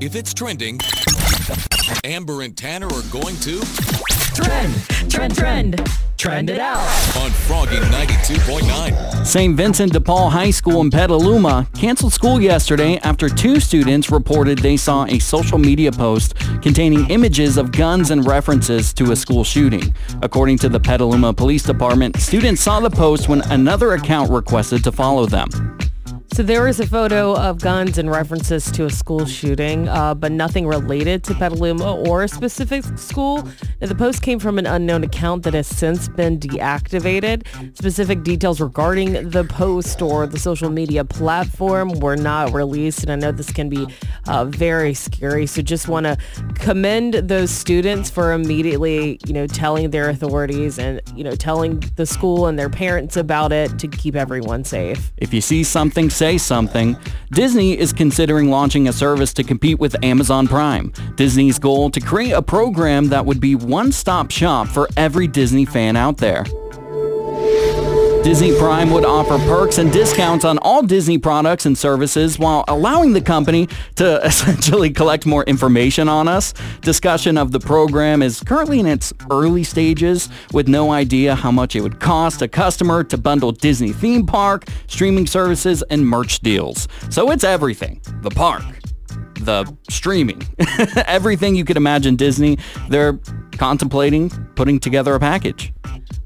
If 0.00 0.16
it's 0.16 0.32
trending, 0.32 0.80
Amber 2.04 2.40
and 2.40 2.56
Tanner 2.56 2.86
are 2.86 3.02
going 3.10 3.36
to 3.40 3.60
Trend, 4.34 4.74
trend, 5.10 5.36
trend. 5.36 5.90
Trend 6.16 6.48
it 6.48 6.58
out. 6.58 6.80
on 7.18 7.30
Froggy 7.30 7.76
92.9. 7.76 9.26
St. 9.26 9.54
Vincent 9.54 9.92
de 9.92 10.00
Paul 10.00 10.30
High 10.30 10.52
School 10.52 10.80
in 10.80 10.90
Petaluma 10.90 11.68
canceled 11.74 12.14
school 12.14 12.40
yesterday 12.40 12.96
after 12.98 13.28
two 13.28 13.60
students 13.60 14.10
reported 14.10 14.58
they 14.58 14.78
saw 14.78 15.04
a 15.04 15.18
social 15.18 15.58
media 15.58 15.92
post 15.92 16.34
containing 16.62 17.10
images 17.10 17.58
of 17.58 17.70
guns 17.70 18.10
and 18.10 18.26
references 18.26 18.94
to 18.94 19.12
a 19.12 19.16
school 19.16 19.44
shooting. 19.44 19.94
According 20.22 20.56
to 20.58 20.70
the 20.70 20.80
Petaluma 20.80 21.34
Police 21.34 21.62
Department, 21.64 22.16
students 22.16 22.62
saw 22.62 22.80
the 22.80 22.90
post 22.90 23.28
when 23.28 23.42
another 23.50 23.92
account 23.92 24.30
requested 24.30 24.82
to 24.84 24.92
follow 24.92 25.26
them. 25.26 25.78
So 26.32 26.44
there 26.44 26.68
is 26.68 26.78
a 26.78 26.86
photo 26.86 27.36
of 27.36 27.60
guns 27.60 27.98
and 27.98 28.08
references 28.08 28.70
to 28.72 28.86
a 28.86 28.90
school 28.90 29.26
shooting, 29.26 29.88
uh, 29.88 30.14
but 30.14 30.30
nothing 30.30 30.64
related 30.66 31.24
to 31.24 31.34
Petaluma 31.34 31.96
or 32.08 32.22
a 32.22 32.28
specific 32.28 32.84
school. 32.96 33.42
Now, 33.80 33.88
the 33.88 33.96
post 33.96 34.22
came 34.22 34.38
from 34.38 34.56
an 34.56 34.64
unknown 34.64 35.02
account 35.02 35.42
that 35.42 35.54
has 35.54 35.66
since 35.66 36.08
been 36.08 36.38
deactivated. 36.38 37.46
Specific 37.76 38.22
details 38.22 38.60
regarding 38.60 39.30
the 39.30 39.44
post 39.44 40.00
or 40.00 40.26
the 40.26 40.38
social 40.38 40.70
media 40.70 41.04
platform 41.04 41.90
were 41.98 42.16
not 42.16 42.54
released, 42.54 43.02
and 43.02 43.10
I 43.10 43.16
know 43.16 43.32
this 43.32 43.52
can 43.52 43.68
be 43.68 43.86
uh, 44.28 44.44
very 44.44 44.94
scary. 44.94 45.46
So 45.46 45.62
just 45.62 45.88
want 45.88 46.04
to 46.04 46.16
commend 46.54 47.14
those 47.14 47.50
students 47.50 48.08
for 48.08 48.32
immediately, 48.32 49.18
you 49.26 49.32
know, 49.32 49.48
telling 49.48 49.90
their 49.90 50.08
authorities 50.08 50.78
and 50.78 51.00
you 51.16 51.24
know 51.24 51.34
telling 51.34 51.80
the 51.96 52.06
school 52.06 52.46
and 52.46 52.58
their 52.58 52.70
parents 52.70 53.16
about 53.16 53.50
it 53.50 53.78
to 53.80 53.88
keep 53.88 54.14
everyone 54.14 54.62
safe. 54.62 55.12
If 55.16 55.34
you 55.34 55.40
see 55.40 55.64
something, 55.64 56.08
say 56.20 56.36
something. 56.36 56.98
Disney 57.32 57.78
is 57.78 57.94
considering 57.94 58.50
launching 58.50 58.88
a 58.88 58.92
service 58.92 59.32
to 59.32 59.42
compete 59.42 59.78
with 59.78 59.96
Amazon 60.04 60.46
Prime. 60.46 60.92
Disney's 61.16 61.58
goal 61.58 61.88
to 61.88 61.98
create 61.98 62.32
a 62.32 62.42
program 62.42 63.08
that 63.08 63.24
would 63.24 63.40
be 63.40 63.54
one-stop 63.54 64.30
shop 64.30 64.68
for 64.68 64.86
every 64.98 65.26
Disney 65.26 65.64
fan 65.64 65.96
out 65.96 66.18
there. 66.18 66.44
Disney 68.22 68.56
Prime 68.58 68.90
would 68.90 69.06
offer 69.06 69.38
perks 69.38 69.78
and 69.78 69.90
discounts 69.90 70.44
on 70.44 70.58
all 70.58 70.82
Disney 70.82 71.16
products 71.16 71.64
and 71.64 71.76
services 71.76 72.38
while 72.38 72.64
allowing 72.68 73.14
the 73.14 73.20
company 73.20 73.66
to 73.96 74.20
essentially 74.24 74.90
collect 74.90 75.24
more 75.24 75.42
information 75.44 76.06
on 76.06 76.28
us. 76.28 76.52
Discussion 76.82 77.38
of 77.38 77.50
the 77.50 77.58
program 77.58 78.20
is 78.22 78.40
currently 78.40 78.78
in 78.78 78.86
its 78.86 79.14
early 79.30 79.64
stages 79.64 80.28
with 80.52 80.68
no 80.68 80.92
idea 80.92 81.34
how 81.34 81.50
much 81.50 81.74
it 81.74 81.80
would 81.80 81.98
cost 81.98 82.42
a 82.42 82.48
customer 82.48 83.02
to 83.04 83.16
bundle 83.16 83.52
Disney 83.52 83.92
theme 83.92 84.26
park, 84.26 84.66
streaming 84.86 85.26
services, 85.26 85.82
and 85.84 86.06
merch 86.06 86.40
deals. 86.40 86.88
So 87.08 87.30
it's 87.30 87.42
everything. 87.42 88.02
The 88.20 88.30
park, 88.30 88.64
the 89.40 89.64
streaming, 89.88 90.42
everything 91.06 91.56
you 91.56 91.64
could 91.64 91.78
imagine 91.78 92.16
Disney, 92.16 92.58
they're 92.90 93.18
contemplating 93.56 94.28
putting 94.56 94.78
together 94.78 95.14
a 95.14 95.20
package. 95.20 95.72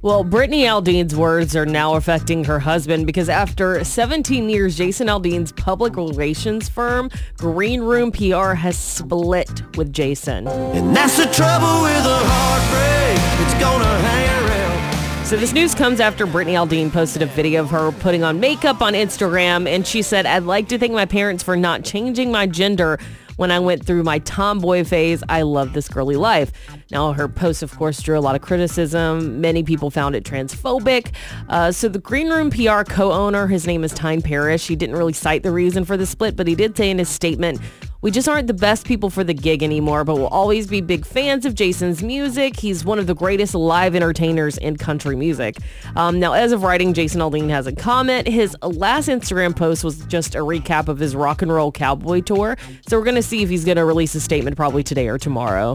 Well, 0.05 0.23
Brittany 0.23 0.65
Aldean's 0.65 1.17
words 1.17 1.57
are 1.57 1.65
now 1.65 1.95
affecting 1.95 2.45
her 2.45 2.59
husband 2.59 3.07
because 3.07 3.31
after 3.31 3.83
17 3.83 4.51
years, 4.51 4.77
Jason 4.77 5.07
Aldean's 5.07 5.51
public 5.53 5.97
relations 5.97 6.69
firm, 6.69 7.09
Green 7.39 7.81
Room 7.81 8.13
PR, 8.13 8.53
has 8.53 8.79
split 8.79 9.63
with 9.79 9.95
Jason. 9.95 10.47
And 10.47 10.95
that's 10.95 11.17
the 11.17 11.25
trouble 11.25 11.83
with 11.83 12.05
a 12.05 12.21
heartbreak. 12.23 13.47
It's 13.47 13.55
gonna 13.59 13.99
hang 14.01 14.47
around. 14.47 15.27
So 15.27 15.39
this 15.39 15.55
news 15.55 15.75
comes 15.75 16.01
after 16.01 16.27
Brittany 16.27 16.55
Aldean 16.55 16.93
posted 16.93 17.23
a 17.23 17.27
video 17.27 17.63
of 17.63 17.71
her 17.71 17.91
putting 17.91 18.23
on 18.23 18.39
makeup 18.39 18.83
on 18.83 18.93
Instagram, 18.93 19.67
and 19.67 19.87
she 19.87 20.03
said, 20.03 20.27
I'd 20.27 20.43
like 20.43 20.69
to 20.69 20.79
thank 20.79 20.93
my 20.93 21.07
parents 21.07 21.43
for 21.43 21.57
not 21.57 21.83
changing 21.83 22.31
my 22.31 22.47
gender 22.47 22.99
when 23.37 23.51
I 23.51 23.59
went 23.59 23.85
through 23.85 24.03
my 24.03 24.19
tomboy 24.21 24.85
phase. 24.85 25.23
I 25.29 25.43
love 25.43 25.73
this 25.73 25.89
girly 25.89 26.17
life. 26.17 26.53
Now, 26.91 27.13
her 27.13 27.29
post, 27.29 27.63
of 27.63 27.77
course, 27.77 28.01
drew 28.03 28.19
a 28.19 28.21
lot 28.21 28.35
of 28.35 28.43
criticism. 28.43 29.41
Many 29.41 29.63
people 29.63 29.91
found 29.91 30.15
it 30.15 30.25
transphobic. 30.25 31.13
Uh, 31.49 31.73
so 31.73 31.89
the 31.89 31.99
Green 31.99 32.31
Room 32.31 32.51
PR 32.51 32.83
co-owner, 32.83 33.47
his 33.47 33.67
name 33.67 33.85
is 33.85 33.93
Tyne 33.93 34.23
Parrish. 34.23 34.67
He 34.67 34.77
didn't 34.77 34.97
really 34.97 35.13
cite 35.13 35.43
the 35.43 35.51
reason 35.51 35.85
for 35.85 35.97
the 35.97 36.07
split, 36.07 36.37
but 36.37 36.47
he 36.47 36.55
did 36.55 36.77
say 36.77 36.91
in 36.91 36.99
his 36.99 37.09
statement, 37.09 37.61
we 38.05 38.11
just 38.11 38.29
aren't 38.29 38.49
the 38.49 38.53
best 38.53 38.87
people 38.87 39.09
for 39.09 39.25
the 39.25 39.33
gig 39.33 39.63
anymore, 39.63 40.05
but 40.05 40.17
we'll 40.17 40.27
always 40.27 40.67
be 40.67 40.83
big 40.83 41.07
fans 41.07 41.47
of 41.47 41.55
Jason's 41.55 42.03
music. 42.03 42.61
He's 42.61 42.85
one 42.85 42.99
of 42.99 43.07
the 43.07 43.15
greatest 43.15 43.55
live 43.55 43.97
entertainers 43.97 44.59
in 44.59 44.77
country 44.77 45.17
music. 45.17 45.57
Um, 45.97 46.21
now, 46.21 46.35
as 46.35 46.53
of 46.53 46.63
writing, 46.63 46.93
Jason 46.93 47.23
Aldean 47.23 47.49
hasn't 47.49 47.79
comment. 47.79 48.29
His 48.29 48.55
last 48.61 49.09
Instagram 49.09 49.57
post 49.57 49.85
was 49.85 50.05
just 50.05 50.35
a 50.35 50.41
recap 50.41 50.89
of 50.89 50.99
his 50.99 51.17
rock 51.17 51.41
and 51.41 51.51
roll 51.51 51.73
cowboy 51.73 52.21
tour. 52.21 52.59
So 52.87 52.99
we're 52.99 53.07
going 53.07 53.17
to 53.17 53.23
see 53.23 53.43
if 53.43 53.49
he's 53.49 53.65
going 53.65 53.79
to 53.79 53.87
release 53.87 54.15
a 54.15 54.21
statement 54.21 54.55
probably 54.55 54.83
today 54.83 55.09
or 55.09 55.17
tomorrow. 55.17 55.75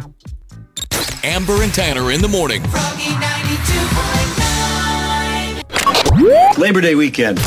Amber 1.23 1.63
and 1.63 1.73
Tanner 1.73 2.11
in 2.11 2.21
the 2.21 2.27
morning. 2.27 2.61
Labor 6.59 6.81
Day 6.81 6.93
weekend. 6.93 7.39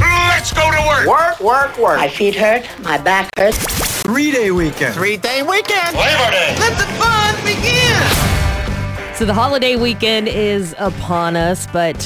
Let's 0.00 0.50
go 0.54 0.62
to 0.62 0.86
work. 0.88 1.06
Work, 1.06 1.40
work, 1.40 1.78
work. 1.78 1.98
My 1.98 2.08
feet 2.08 2.36
hurt. 2.36 2.66
My 2.80 2.96
back 2.96 3.28
hurts. 3.36 3.89
Three 4.10 4.32
day 4.32 4.50
weekend. 4.50 4.92
Three 4.94 5.16
day 5.16 5.42
weekend. 5.42 5.94
Labor 5.96 6.30
Day. 6.32 6.56
Let 6.58 6.76
the 6.76 6.86
fun 6.98 7.32
begin. 7.44 9.14
So 9.14 9.24
the 9.24 9.32
holiday 9.32 9.76
weekend 9.76 10.26
is 10.26 10.74
upon 10.78 11.36
us, 11.36 11.68
but 11.68 12.02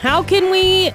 how 0.00 0.24
can 0.24 0.50
we 0.50 0.90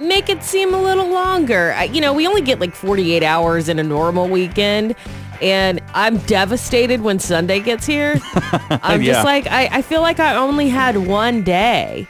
make 0.00 0.28
it 0.28 0.44
seem 0.44 0.72
a 0.74 0.80
little 0.80 1.08
longer? 1.08 1.72
I- 1.76 1.84
You 1.84 2.00
know, 2.00 2.12
we 2.12 2.24
only 2.28 2.40
get 2.40 2.60
like 2.60 2.72
48 2.72 3.24
hours 3.24 3.68
in 3.68 3.80
a 3.80 3.82
normal 3.82 4.28
weekend. 4.28 4.94
And 5.42 5.80
I'm 5.92 6.18
devastated 6.18 7.00
when 7.00 7.18
Sunday 7.18 7.58
gets 7.58 7.84
here. 7.84 8.20
I'm 8.70 9.02
Yeah. 9.02 9.14
just 9.14 9.24
like, 9.24 9.48
I, 9.48 9.68
I 9.72 9.82
feel 9.82 10.02
like 10.02 10.20
I 10.20 10.36
only 10.36 10.68
had 10.68 10.96
one 10.98 11.42
day. 11.42 12.06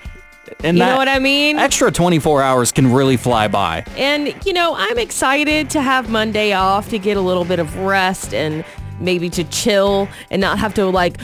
And 0.65 0.77
You 0.79 0.85
know 0.85 0.97
what 0.97 1.09
I 1.09 1.19
mean? 1.19 1.57
Extra 1.59 1.91
24 1.91 2.43
hours 2.43 2.73
can 2.73 2.93
really 2.93 3.17
fly 3.17 3.49
by. 3.49 3.85
And, 3.97 4.35
you 4.45 4.53
know, 4.53 4.75
I'm 4.77 4.99
excited 4.99 5.71
to 5.71 5.83
have 5.83 6.09
Monday 6.11 6.53
off 6.53 6.89
to 6.91 6.99
get 6.99 7.17
a 7.17 7.21
little 7.21 7.45
bit 7.45 7.59
of 7.59 7.77
rest 7.79 8.33
and 8.35 8.65
maybe 9.01 9.31
to 9.31 9.45
chill 9.45 10.09
and 10.31 10.41
not 10.41 10.59
have 10.59 10.75
to 10.75 10.87
like 10.87 11.19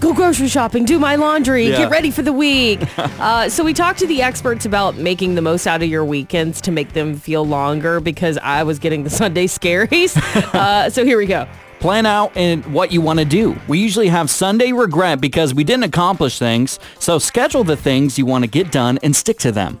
go 0.00 0.14
grocery 0.14 0.48
shopping, 0.48 0.84
do 0.84 0.98
my 0.98 1.16
laundry, 1.16 1.68
Yeah. 1.68 1.78
get 1.78 1.90
ready 1.90 2.10
for 2.10 2.22
the 2.22 2.32
week. 2.32 2.80
uh, 2.98 3.48
so 3.48 3.64
we 3.64 3.74
talked 3.74 3.98
to 3.98 4.06
the 4.06 4.22
experts 4.22 4.64
about 4.64 4.96
making 4.96 5.34
the 5.34 5.42
most 5.42 5.66
out 5.66 5.82
of 5.82 5.88
your 5.88 6.04
weekends 6.04 6.60
to 6.62 6.70
make 6.70 6.92
them 6.92 7.16
feel 7.16 7.44
longer 7.44 7.98
because 8.00 8.38
I 8.38 8.62
was 8.62 8.78
getting 8.78 9.02
the 9.04 9.10
Sunday 9.22 9.46
scaries. 9.46 10.16
uh, 10.54 10.88
so 10.90 11.04
here 11.04 11.18
we 11.18 11.26
go. 11.26 11.46
Plan 11.80 12.06
out 12.06 12.36
and 12.36 12.64
what 12.72 12.90
you 12.90 13.00
want 13.00 13.20
to 13.20 13.24
do. 13.24 13.56
We 13.68 13.78
usually 13.78 14.08
have 14.08 14.30
Sunday 14.30 14.72
regret 14.72 15.20
because 15.20 15.54
we 15.54 15.62
didn't 15.62 15.84
accomplish 15.84 16.38
things. 16.38 16.80
So 16.98 17.18
schedule 17.18 17.62
the 17.62 17.76
things 17.76 18.18
you 18.18 18.26
want 18.26 18.44
to 18.44 18.50
get 18.50 18.72
done 18.72 18.98
and 19.02 19.14
stick 19.14 19.38
to 19.38 19.52
them. 19.52 19.80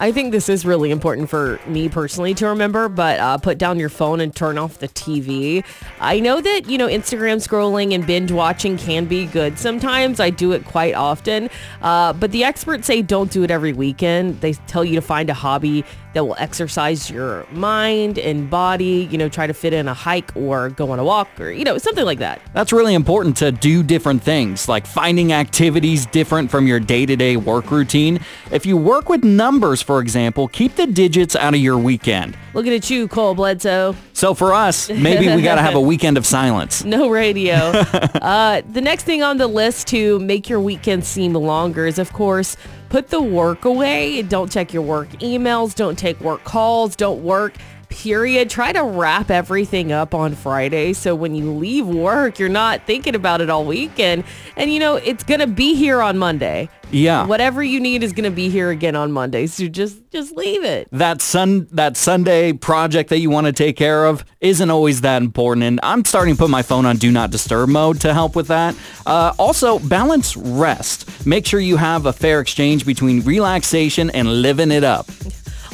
I 0.00 0.12
think 0.12 0.30
this 0.30 0.48
is 0.48 0.64
really 0.64 0.92
important 0.92 1.28
for 1.28 1.58
me 1.66 1.88
personally 1.88 2.32
to 2.34 2.46
remember, 2.46 2.88
but 2.88 3.18
uh, 3.18 3.36
put 3.36 3.58
down 3.58 3.80
your 3.80 3.88
phone 3.88 4.20
and 4.20 4.32
turn 4.32 4.56
off 4.56 4.78
the 4.78 4.86
TV. 4.86 5.64
I 5.98 6.20
know 6.20 6.40
that, 6.40 6.68
you 6.68 6.78
know, 6.78 6.86
Instagram 6.86 7.38
scrolling 7.44 7.92
and 7.92 8.06
binge 8.06 8.30
watching 8.30 8.78
can 8.78 9.06
be 9.06 9.26
good 9.26 9.58
sometimes. 9.58 10.20
I 10.20 10.30
do 10.30 10.52
it 10.52 10.64
quite 10.64 10.94
often. 10.94 11.50
Uh, 11.82 12.12
but 12.12 12.30
the 12.30 12.44
experts 12.44 12.86
say 12.86 13.02
don't 13.02 13.32
do 13.32 13.42
it 13.42 13.50
every 13.50 13.72
weekend. 13.72 14.40
They 14.40 14.52
tell 14.52 14.84
you 14.84 14.94
to 14.94 15.00
find 15.00 15.30
a 15.30 15.34
hobby 15.34 15.84
that 16.14 16.24
will 16.24 16.36
exercise 16.38 17.10
your 17.10 17.46
mind 17.52 18.18
and 18.18 18.48
body, 18.48 19.08
you 19.10 19.18
know, 19.18 19.28
try 19.28 19.46
to 19.46 19.54
fit 19.54 19.72
in 19.72 19.88
a 19.88 19.94
hike 19.94 20.34
or 20.34 20.70
go 20.70 20.90
on 20.90 20.98
a 20.98 21.04
walk 21.04 21.28
or, 21.38 21.50
you 21.50 21.64
know, 21.64 21.76
something 21.76 22.04
like 22.04 22.18
that. 22.18 22.40
That's 22.54 22.72
really 22.72 22.94
important 22.94 23.36
to 23.38 23.52
do 23.52 23.82
different 23.82 24.22
things, 24.22 24.68
like 24.68 24.86
finding 24.86 25.32
activities 25.32 26.06
different 26.06 26.50
from 26.50 26.66
your 26.66 26.80
day-to-day 26.80 27.36
work 27.36 27.70
routine. 27.70 28.20
If 28.50 28.64
you 28.64 28.76
work 28.76 29.08
with 29.08 29.22
numbers, 29.22 29.82
for 29.88 30.02
example, 30.02 30.48
keep 30.48 30.76
the 30.76 30.86
digits 30.86 31.34
out 31.34 31.54
of 31.54 31.60
your 31.60 31.78
weekend. 31.78 32.36
Looking 32.52 32.74
at 32.74 32.90
you, 32.90 33.08
Cole 33.08 33.34
Bledsoe. 33.34 33.96
So 34.12 34.34
for 34.34 34.52
us, 34.52 34.90
maybe 34.90 35.34
we 35.34 35.40
got 35.40 35.54
to 35.54 35.62
have 35.62 35.76
a 35.76 35.80
weekend 35.92 36.18
of 36.18 36.26
silence. 36.26 36.84
No 36.84 37.08
radio. 37.08 37.54
uh, 37.54 38.60
the 38.70 38.82
next 38.82 39.04
thing 39.04 39.22
on 39.22 39.38
the 39.38 39.46
list 39.46 39.86
to 39.86 40.18
make 40.18 40.46
your 40.46 40.60
weekend 40.60 41.06
seem 41.06 41.32
longer 41.32 41.86
is, 41.86 41.98
of 41.98 42.12
course, 42.12 42.58
put 42.90 43.08
the 43.08 43.22
work 43.22 43.64
away. 43.64 44.20
Don't 44.20 44.52
check 44.52 44.74
your 44.74 44.82
work 44.82 45.08
emails. 45.20 45.74
Don't 45.74 45.98
take 45.98 46.20
work 46.20 46.44
calls. 46.44 46.94
Don't 46.94 47.22
work. 47.22 47.54
Period. 47.88 48.50
Try 48.50 48.72
to 48.72 48.82
wrap 48.82 49.30
everything 49.30 49.92
up 49.92 50.14
on 50.14 50.34
Friday 50.34 50.92
so 50.92 51.14
when 51.14 51.34
you 51.34 51.52
leave 51.52 51.86
work, 51.86 52.38
you're 52.38 52.48
not 52.48 52.86
thinking 52.86 53.14
about 53.14 53.40
it 53.40 53.50
all 53.50 53.64
weekend. 53.64 54.24
And 54.56 54.72
you 54.72 54.78
know, 54.78 54.96
it's 54.96 55.24
going 55.24 55.40
to 55.40 55.46
be 55.46 55.74
here 55.74 56.00
on 56.02 56.18
Monday. 56.18 56.68
Yeah. 56.90 57.26
Whatever 57.26 57.62
you 57.62 57.80
need 57.80 58.02
is 58.02 58.12
going 58.12 58.24
to 58.24 58.34
be 58.34 58.48
here 58.48 58.70
again 58.70 58.96
on 58.96 59.12
Monday. 59.12 59.46
So 59.46 59.68
just 59.68 60.10
just 60.10 60.34
leave 60.36 60.64
it. 60.64 60.88
that 60.92 61.20
sun 61.20 61.68
that 61.72 61.96
Sunday 61.96 62.52
project 62.54 63.10
that 63.10 63.18
you 63.18 63.28
want 63.30 63.46
to 63.46 63.52
take 63.52 63.76
care 63.76 64.06
of 64.06 64.24
isn't 64.40 64.70
always 64.70 65.02
that 65.02 65.20
important 65.20 65.64
and 65.64 65.80
I'm 65.82 66.04
starting 66.04 66.34
to 66.34 66.38
put 66.38 66.48
my 66.48 66.62
phone 66.62 66.86
on 66.86 66.96
do 66.96 67.10
not 67.10 67.30
disturb 67.30 67.68
mode 67.68 68.00
to 68.02 68.14
help 68.14 68.34
with 68.34 68.48
that. 68.48 68.74
Uh, 69.04 69.34
also, 69.38 69.78
balance 69.78 70.36
rest. 70.36 71.26
Make 71.26 71.46
sure 71.46 71.60
you 71.60 71.76
have 71.76 72.06
a 72.06 72.12
fair 72.12 72.40
exchange 72.40 72.86
between 72.86 73.22
relaxation 73.22 74.08
and 74.10 74.40
living 74.42 74.70
it 74.70 74.84
up. 74.84 75.06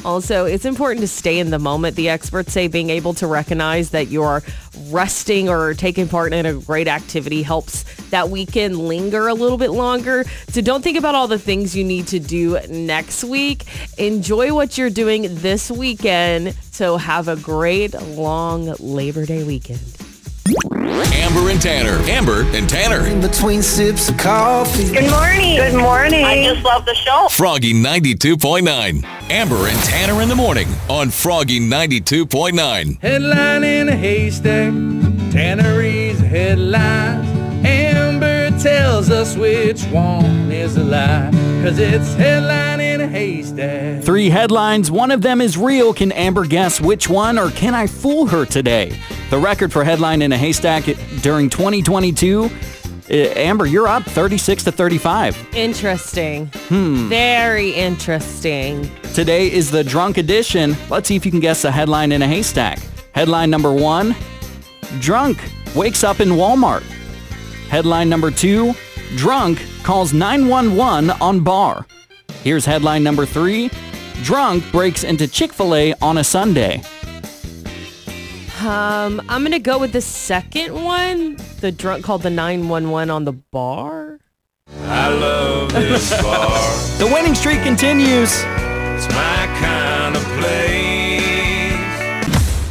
Also, 0.04 0.44
it's 0.44 0.66
important 0.66 1.00
to 1.00 1.08
stay 1.08 1.38
in 1.38 1.50
the 1.50 1.58
moment. 1.58 1.96
The 1.96 2.10
experts 2.10 2.52
say 2.52 2.68
being 2.68 2.90
able 2.90 3.14
to 3.14 3.26
recognize 3.26 3.90
that 3.90 4.08
you're 4.08 4.42
resting 4.88 5.48
or 5.48 5.72
taking 5.72 6.08
part 6.08 6.32
in 6.32 6.44
a 6.44 6.54
great 6.54 6.88
activity 6.88 7.42
helps 7.42 7.84
that 8.10 8.28
weekend 8.28 8.76
linger 8.76 9.28
a 9.28 9.34
little 9.34 9.56
bit 9.56 9.70
longer. 9.70 10.24
So 10.48 10.60
don't 10.60 10.82
think 10.82 10.98
about 10.98 11.14
all 11.14 11.26
the 11.26 11.38
things 11.38 11.74
you 11.74 11.84
need 11.84 12.06
to 12.08 12.18
do 12.18 12.58
next 12.68 13.24
week. 13.24 13.64
Enjoy 13.96 14.52
what 14.54 14.76
you're 14.76 14.90
doing 14.90 15.22
this 15.36 15.70
weekend. 15.70 16.54
So 16.70 16.96
have 16.96 17.28
a 17.28 17.36
great 17.36 17.94
long 17.94 18.74
Labor 18.78 19.24
Day 19.24 19.42
weekend. 19.42 19.93
Amber 21.02 21.50
and 21.50 21.60
Tanner. 21.60 21.98
Amber 22.10 22.42
and 22.56 22.68
Tanner. 22.68 23.06
In 23.06 23.20
between 23.20 23.62
sips 23.62 24.08
of 24.08 24.16
coffee. 24.16 24.92
Good 24.92 25.10
morning. 25.10 25.56
Good 25.56 25.74
morning. 25.74 26.24
I 26.24 26.44
just 26.44 26.64
love 26.64 26.84
the 26.86 26.94
show. 26.94 27.28
Froggy 27.30 27.74
92.9. 27.74 29.04
Amber 29.30 29.66
and 29.66 29.78
Tanner 29.82 30.22
in 30.22 30.28
the 30.28 30.36
morning 30.36 30.68
on 30.88 31.10
Froggy 31.10 31.58
92.9. 31.58 33.00
Headline 33.00 33.64
in 33.64 33.88
a 33.88 33.96
haystack, 33.96 34.72
Tannery's 35.32 36.20
headlines. 36.20 37.26
Amber 37.66 38.50
tells 38.60 39.10
us 39.10 39.36
which 39.36 39.82
one 39.86 40.52
is 40.52 40.76
a 40.76 40.84
lie, 40.84 41.30
cause 41.62 41.78
it's 41.78 42.14
headline 42.14 42.80
in 42.80 43.00
a 43.00 43.08
haystack. 43.08 44.04
Three 44.04 44.28
headlines. 44.28 44.90
One 44.90 45.10
of 45.10 45.22
them 45.22 45.40
is 45.40 45.56
real. 45.56 45.94
Can 45.94 46.12
Amber 46.12 46.44
guess 46.46 46.80
which 46.80 47.08
one, 47.08 47.38
or 47.38 47.50
can 47.50 47.74
I 47.74 47.86
fool 47.86 48.26
her 48.26 48.44
today? 48.44 48.98
The 49.30 49.38
record 49.38 49.72
for 49.72 49.82
headline 49.84 50.22
in 50.22 50.32
a 50.32 50.36
haystack 50.38 50.84
during 51.22 51.50
2022. 51.50 52.44
uh, 52.44 53.12
Amber, 53.12 53.66
you're 53.66 53.88
up 53.88 54.04
36 54.04 54.64
to 54.64 54.72
35. 54.72 55.48
Interesting. 55.54 56.46
Hmm. 56.68 57.08
Very 57.08 57.70
interesting. 57.70 58.88
Today 59.14 59.50
is 59.50 59.70
the 59.70 59.82
drunk 59.82 60.18
edition. 60.18 60.76
Let's 60.88 61.08
see 61.08 61.16
if 61.16 61.24
you 61.24 61.30
can 61.32 61.40
guess 61.40 61.62
the 61.62 61.72
headline 61.72 62.12
in 62.12 62.22
a 62.22 62.28
haystack. 62.28 62.78
Headline 63.12 63.50
number 63.50 63.72
one 63.72 64.14
Drunk 65.00 65.38
wakes 65.74 66.04
up 66.04 66.20
in 66.20 66.30
Walmart. 66.30 66.82
Headline 67.68 68.08
number 68.08 68.30
two 68.30 68.74
Drunk 69.16 69.64
calls 69.82 70.12
911 70.12 71.10
on 71.20 71.40
bar. 71.40 71.86
Here's 72.42 72.64
headline 72.64 73.02
number 73.02 73.26
three 73.26 73.70
Drunk 74.22 74.70
breaks 74.70 75.02
into 75.02 75.26
Chick 75.26 75.52
fil 75.52 75.74
A 75.74 75.94
on 76.00 76.18
a 76.18 76.24
Sunday. 76.24 76.82
Um, 78.64 79.20
I'm 79.28 79.42
gonna 79.42 79.58
go 79.58 79.78
with 79.78 79.92
the 79.92 80.00
second 80.00 80.72
one. 80.72 81.36
The 81.60 81.70
drunk 81.70 82.02
called 82.04 82.22
the 82.22 82.30
911 82.30 83.10
on 83.10 83.24
the 83.24 83.32
bar. 83.32 84.18
I 84.84 85.08
love 85.08 85.70
this 85.72 86.10
bar, 86.22 86.48
The 86.98 87.04
winning 87.12 87.34
streak 87.34 87.62
continues. 87.62 88.32
it's 88.32 89.08
my 89.10 89.46
kind 89.60 90.16
of 90.16 90.22
place. 90.38 91.74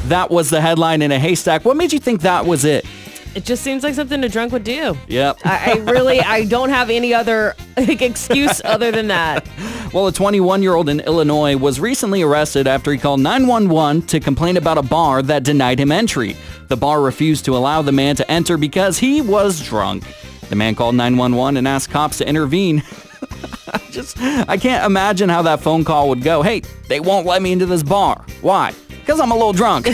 That 0.09 0.29
was 0.31 0.49
the 0.49 0.61
headline 0.61 1.03
in 1.03 1.11
a 1.11 1.19
haystack. 1.19 1.63
What 1.63 1.77
made 1.77 1.93
you 1.93 1.99
think 1.99 2.21
that 2.21 2.45
was 2.47 2.65
it? 2.65 2.85
It 3.35 3.45
just 3.45 3.63
seems 3.63 3.83
like 3.83 3.95
something 3.95 4.23
a 4.23 4.29
drunk 4.29 4.51
would 4.51 4.63
do. 4.63 4.95
Yep. 5.07 5.39
I, 5.43 5.71
I 5.71 5.91
really, 5.91 6.19
I 6.19 6.45
don't 6.45 6.69
have 6.69 6.89
any 6.89 7.13
other 7.13 7.55
like, 7.77 8.01
excuse 8.01 8.61
other 8.63 8.91
than 8.91 9.07
that. 9.07 9.47
Well, 9.93 10.07
a 10.07 10.11
21 10.11 10.63
year 10.63 10.73
old 10.73 10.89
in 10.89 11.01
Illinois 11.01 11.55
was 11.55 11.79
recently 11.79 12.23
arrested 12.23 12.65
after 12.65 12.91
he 12.91 12.97
called 12.97 13.19
911 13.19 14.07
to 14.07 14.19
complain 14.19 14.57
about 14.57 14.79
a 14.79 14.81
bar 14.81 15.21
that 15.21 15.43
denied 15.43 15.79
him 15.79 15.91
entry. 15.91 16.35
The 16.67 16.75
bar 16.75 16.99
refused 16.99 17.45
to 17.45 17.55
allow 17.55 17.83
the 17.83 17.91
man 17.91 18.15
to 18.15 18.31
enter 18.31 18.57
because 18.57 18.97
he 18.97 19.21
was 19.21 19.61
drunk. 19.61 20.03
The 20.49 20.55
man 20.55 20.73
called 20.73 20.95
911 20.95 21.57
and 21.57 21.67
asked 21.67 21.91
cops 21.91 22.17
to 22.17 22.27
intervene. 22.27 22.81
I 23.71 23.77
Just, 23.91 24.19
I 24.19 24.57
can't 24.57 24.83
imagine 24.83 25.29
how 25.29 25.43
that 25.43 25.61
phone 25.61 25.83
call 25.83 26.09
would 26.09 26.23
go. 26.23 26.41
Hey, 26.41 26.63
they 26.89 26.99
won't 26.99 27.27
let 27.27 27.43
me 27.43 27.51
into 27.51 27.67
this 27.67 27.83
bar. 27.83 28.25
Why? 28.41 28.73
Because 28.87 29.19
I'm 29.19 29.29
a 29.29 29.35
little 29.35 29.53
drunk. 29.53 29.89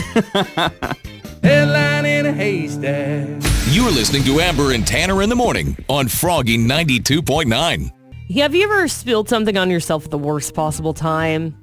Headline 2.82 3.26
in 3.26 3.32
a 3.32 3.46
haystack. 3.46 3.74
You're 3.74 3.90
listening 3.90 4.24
to 4.24 4.40
Amber 4.40 4.72
and 4.72 4.86
Tanner 4.86 5.22
in 5.22 5.28
the 5.28 5.36
morning 5.36 5.76
on 5.88 6.08
Froggy 6.08 6.58
92.9. 6.58 7.90
Have 8.34 8.54
you 8.54 8.64
ever 8.64 8.88
spilled 8.88 9.28
something 9.28 9.56
on 9.56 9.70
yourself 9.70 10.04
at 10.04 10.10
the 10.10 10.18
worst 10.18 10.54
possible 10.54 10.94
time? 10.94 11.56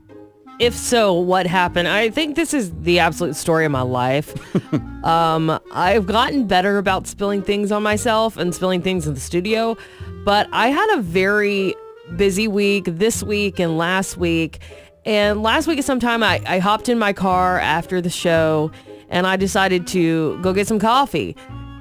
If 0.59 0.73
so, 0.73 1.13
what 1.13 1.45
happened? 1.45 1.87
I 1.87 2.09
think 2.09 2.35
this 2.35 2.53
is 2.53 2.73
the 2.81 2.99
absolute 2.99 3.35
story 3.35 3.65
of 3.65 3.71
my 3.71 3.81
life. 3.81 4.33
um, 5.05 5.59
I've 5.71 6.07
gotten 6.07 6.47
better 6.47 6.77
about 6.77 7.05
spilling 7.07 7.43
things 7.43 7.71
on 7.71 7.83
myself 7.83 8.37
and 8.37 8.55
spilling 8.55 8.81
things 8.81 9.05
in 9.05 9.13
the 9.13 9.19
studio, 9.19 9.77
but 10.25 10.47
I 10.51 10.69
had 10.69 10.97
a 10.97 11.01
very 11.01 11.75
busy 12.15 12.47
week 12.47 12.85
this 12.85 13.21
week 13.21 13.59
and 13.59 13.77
last 13.77 14.17
week. 14.17 14.59
And 15.05 15.41
last 15.41 15.67
week 15.67 15.79
at 15.79 15.85
some 15.85 15.99
time, 15.99 16.23
I, 16.23 16.41
I 16.45 16.59
hopped 16.59 16.89
in 16.89 16.97
my 16.97 17.13
car 17.13 17.59
after 17.59 18.01
the 18.01 18.09
show 18.09 18.71
and 19.09 19.27
I 19.27 19.35
decided 19.35 19.87
to 19.87 20.39
go 20.41 20.53
get 20.53 20.67
some 20.67 20.79
coffee. 20.79 21.35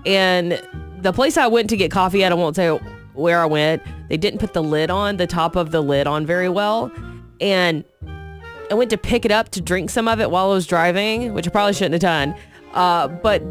And 0.05 0.63
the 1.01 1.13
place 1.13 1.37
I 1.37 1.47
went 1.47 1.69
to 1.71 1.77
get 1.77 1.91
coffee 1.91 2.25
at, 2.25 2.33
I 2.33 2.35
won't 2.35 2.57
say 2.57 2.69
where 3.15 3.41
I 3.41 3.47
went, 3.47 3.83
they 4.09 4.17
didn't 4.17 4.41
put 4.41 4.53
the 4.53 4.63
lid 4.63 4.91
on, 4.91 5.17
the 5.17 5.27
top 5.27 5.57
of 5.57 5.71
the 5.71 5.81
lid 5.81 6.07
on 6.07 6.27
very 6.27 6.49
well. 6.49 6.93
And 7.41 7.85
I 8.71 8.75
went 8.75 8.91
to 8.91 8.99
pick 8.99 9.25
it 9.25 9.31
up 9.31 9.51
to 9.51 9.61
drink 9.61 9.91
some 9.91 10.09
of 10.09 10.21
it 10.21 10.31
while 10.31 10.51
I 10.51 10.55
was 10.55 10.67
driving, 10.67 11.35
which 11.35 11.47
I 11.47 11.51
probably 11.51 11.73
shouldn't 11.73 11.95
have 11.95 12.01
done. 12.01 12.35
Uh, 12.75 13.09
but 13.09 13.43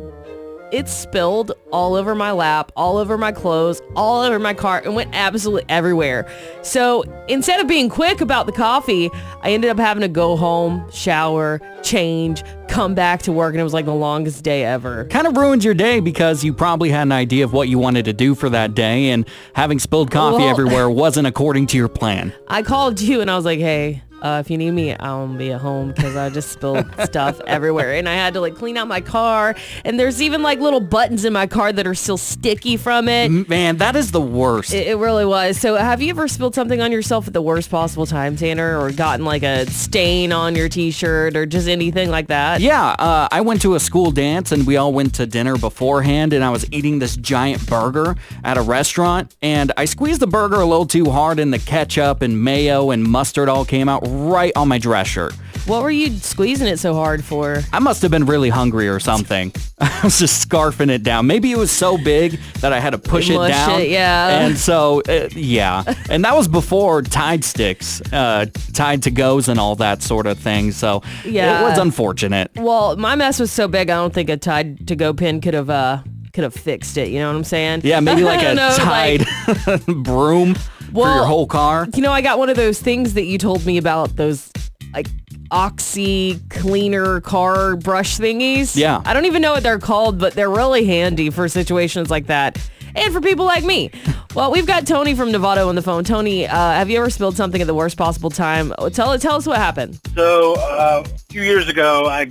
it 0.72 0.88
spilled 0.90 1.52
all 1.72 1.96
over 1.96 2.16
my 2.16 2.32
lap, 2.32 2.72
all 2.76 2.98
over 2.98 3.18
my 3.18 3.32
clothes, 3.32 3.82
all 3.96 4.22
over 4.22 4.40
my 4.40 4.54
car, 4.54 4.82
and 4.84 4.96
went 4.96 5.10
absolutely 5.14 5.64
everywhere. 5.70 6.28
So 6.64 7.04
instead 7.28 7.60
of 7.60 7.68
being 7.68 7.90
quick 7.90 8.22
about 8.22 8.46
the 8.46 8.52
coffee, 8.52 9.10
I 9.42 9.52
ended 9.52 9.70
up 9.70 9.78
having 9.78 10.02
to 10.02 10.08
go 10.08 10.36
home, 10.36 10.90
shower, 10.92 11.62
change, 11.84 12.44
come 12.68 12.96
back 12.96 13.22
to 13.24 13.32
work, 13.32 13.54
and 13.54 13.62
it 13.62 13.64
was 13.64 13.74
like 13.74 13.86
the 13.86 13.94
longest 13.94 14.44
day 14.44 14.66
ever. 14.66 15.06
kind 15.06 15.28
of 15.28 15.38
ruins 15.38 15.64
your 15.64 15.74
day 15.76 16.00
because 16.00 16.44
you 16.44 16.54
probably 16.54 16.90
had 16.90 17.04
an 17.04 17.12
idea 17.12 17.46
of 17.46 17.54
what 17.54 17.70
you 17.70 17.78
wanted 17.80 18.06
to 18.06 18.14
do 18.14 18.36
for 18.36 18.50
that 18.50 18.74
day, 18.76 19.12
and 19.12 19.28
having 19.54 19.80
spilled 19.80 20.12
coffee 20.12 20.40
Well- 20.40 20.50
everywhere 20.50 20.90
wasn't 20.90 21.28
according 21.28 21.68
to 21.68 21.78
your 21.78 21.88
plan. 21.88 22.34
I 22.48 22.64
called 22.64 23.00
you 23.00 23.22
and 23.22 23.30
I 23.32 23.36
was 23.36 23.46
like, 23.46 23.60
hey, 23.60 24.02
uh, 24.26 24.40
if 24.40 24.50
you 24.50 24.58
need 24.58 24.72
me, 24.72 24.96
I'll 24.96 25.28
be 25.28 25.52
at 25.52 25.62
home 25.62 25.92
because 25.92 26.16
I 26.16 26.32
just 26.32 26.50
spilled 26.50 26.84
stuff 27.04 27.40
everywhere. 27.42 27.94
And 27.94 28.10
I 28.10 28.16
had 28.16 28.34
to 28.34 28.42
like 28.42 28.56
clean 28.56 28.76
out 28.76 28.88
my 28.88 29.00
car. 29.00 29.56
And 29.84 30.00
there's 30.00 30.20
even 30.20 30.42
like 30.42 30.60
little 30.60 30.80
buttons 30.80 31.26
in 31.26 31.34
my 31.34 31.46
car 31.46 31.72
that 31.72 31.86
are 31.86 31.94
still 31.94 32.18
sticky 32.18 32.78
from 32.78 33.08
it. 33.08 33.30
Man, 33.48 33.78
that 33.78 33.96
is 33.96 34.12
the 34.12 34.22
worst. 34.22 34.74
It, 34.74 34.88
it 34.88 34.96
really 34.96 35.26
was. 35.26 35.60
So 35.60 35.76
have 35.76 36.02
you 36.02 36.10
ever 36.10 36.28
spilled 36.28 36.56
something 36.56 36.82
on 36.82 36.92
yourself 36.92 37.28
at 37.28 37.34
the 37.34 37.42
worst 37.42 37.70
possible 37.70 38.08
time, 38.08 38.36
Tanner? 38.36 38.80
Or 38.80 38.92
gotten 38.92 39.26
like 39.26 39.44
a 39.44 39.70
stain 39.70 40.32
on 40.32 40.56
your 40.56 40.70
t-shirt 40.70 41.38
or 41.38 41.46
just 41.46 41.68
anything 41.68 42.10
like 42.10 42.26
that? 42.28 42.62
Yeah, 42.62 42.96
uh, 42.98 43.28
I 43.32 43.42
went 43.42 43.62
to 43.62 43.76
a 43.76 43.80
school 43.80 44.10
dance 44.10 44.52
and 44.52 44.66
we 44.66 44.76
all 44.76 44.92
went 44.92 45.14
to 45.16 45.28
dinner 45.28 45.56
beforehand 45.56 46.34
and 46.34 46.44
I 46.44 46.50
was 46.50 46.66
eating 46.72 46.98
this 46.98 47.16
giant 47.16 47.68
burger 47.68 48.16
at 48.44 48.58
a 48.58 48.62
restaurant 48.64 49.36
and 49.44 49.72
I 49.78 49.86
squeezed 49.86 50.20
the 50.20 50.28
burger 50.28 50.56
a 50.56 50.66
little 50.66 50.88
too 50.88 51.12
hard 51.12 51.38
and 51.38 51.54
the 51.54 51.60
ketchup 51.60 52.24
and 52.24 52.44
mayo 52.44 52.90
and 52.90 53.04
mustard 53.04 53.50
all 53.50 53.66
came 53.66 53.88
out 53.88 54.15
right 54.16 54.52
on 54.56 54.68
my 54.68 54.78
dress 54.78 55.08
shirt. 55.08 55.34
What 55.66 55.82
were 55.82 55.90
you 55.90 56.12
squeezing 56.18 56.68
it 56.68 56.78
so 56.78 56.94
hard 56.94 57.24
for? 57.24 57.62
I 57.74 57.80
must 57.80 58.04
have 58.04 58.12
been 58.12 58.26
really 58.28 58.50
hungry 58.50 58.88
or 58.88 59.00
something. 59.00 59.52
I 59.80 60.02
was 60.04 60.20
just 60.20 60.48
scarfing 60.48 60.92
it 60.92 61.02
down. 61.02 61.26
Maybe 61.26 61.52
it 61.52 61.58
was 61.58 61.72
so 61.72 61.98
big 61.98 62.40
that 62.62 62.72
I 62.72 62.80
had 62.80 62.92
to 62.92 63.00
push 63.00 63.32
it 63.32 63.34
down. 63.48 63.82
it, 63.82 63.90
yeah. 63.90 64.42
And 64.46 64.56
so, 64.58 65.02
uh, 65.10 65.30
yeah. 65.32 65.84
And 66.10 66.24
that 66.24 66.36
was 66.36 66.48
before 66.48 67.02
Tide 67.02 67.44
sticks, 67.44 68.00
uh, 68.14 68.46
Tide 68.74 69.02
to 69.04 69.12
goes 69.12 69.50
and 69.50 69.60
all 69.60 69.76
that 69.78 70.04
sort 70.04 70.28
of 70.28 70.38
thing. 70.38 70.72
So 70.72 71.02
Yeah. 71.24 71.62
it 71.62 71.64
was 71.70 71.80
unfortunate. 71.80 72.52
Well, 72.56 72.96
my 72.98 73.16
mess 73.16 73.40
was 73.40 73.52
so 73.52 73.68
big, 73.68 73.90
I 73.90 73.96
don't 73.96 74.14
think 74.14 74.30
a 74.30 74.38
Tide 74.38 74.88
to 74.88 74.96
go 74.96 75.14
pin 75.14 75.42
could 75.42 75.56
have 75.56 75.70
uh 75.72 76.00
could 76.36 76.44
have 76.44 76.54
fixed 76.54 76.98
it. 76.98 77.08
You 77.10 77.20
know 77.20 77.30
what 77.32 77.38
I'm 77.38 77.44
saying? 77.44 77.82
Yeah, 77.84 78.00
maybe 78.02 78.24
like 78.24 78.40
a 78.42 78.54
don't 78.54 78.56
know, 78.58 78.76
like- 78.84 79.22
Tide 79.22 79.86
broom 80.04 80.54
for 80.94 81.08
your 81.08 81.26
whole 81.26 81.48
car. 81.48 81.88
You 81.96 82.02
know, 82.02 82.12
I 82.12 82.22
got 82.22 82.38
one 82.38 82.50
of 82.50 82.56
those 82.58 82.80
things 82.80 83.16
that 83.16 83.24
you 83.24 83.38
told 83.38 83.66
me 83.66 83.78
about, 83.78 84.16
those 84.16 84.52
like 84.94 85.08
oxy 85.52 86.40
cleaner 86.50 87.22
car 87.22 87.76
brush 87.76 88.18
thingies. 88.18 88.76
Yeah. 88.76 89.02
I 89.06 89.14
don't 89.14 89.26
even 89.26 89.42
know 89.42 89.54
what 89.54 89.64
they're 89.64 89.80
called, 89.80 90.20
but 90.20 90.34
they're 90.34 90.50
really 90.50 90.86
handy 90.86 91.30
for 91.30 91.48
situations 91.48 92.10
like 92.10 92.28
that. 92.28 92.58
And 92.96 93.12
for 93.14 93.20
people 93.20 93.46
like 93.46 93.64
me. 93.66 93.92
Well, 94.36 94.52
we've 94.52 94.66
got 94.68 94.88
Tony 94.88 95.16
from 95.16 95.30
Novato 95.30 95.68
on 95.68 95.76
the 95.76 95.82
phone. 95.82 96.06
Tony, 96.06 96.48
uh, 96.48 96.56
have 96.56 96.90
you 96.90 96.98
ever 96.98 97.10
spilled 97.10 97.36
something 97.36 97.60
at 97.60 97.68
the 97.68 97.74
worst 97.74 97.98
possible 97.98 98.30
time? 98.30 98.74
Oh, 98.78 98.88
Tell 98.90 99.18
tell 99.20 99.36
us 99.36 99.46
what 99.46 99.58
happened. 99.58 100.00
So 100.16 100.54
uh, 100.56 101.04
a 101.06 101.10
few 101.30 101.42
years 101.42 101.68
ago, 101.68 102.06
I 102.06 102.28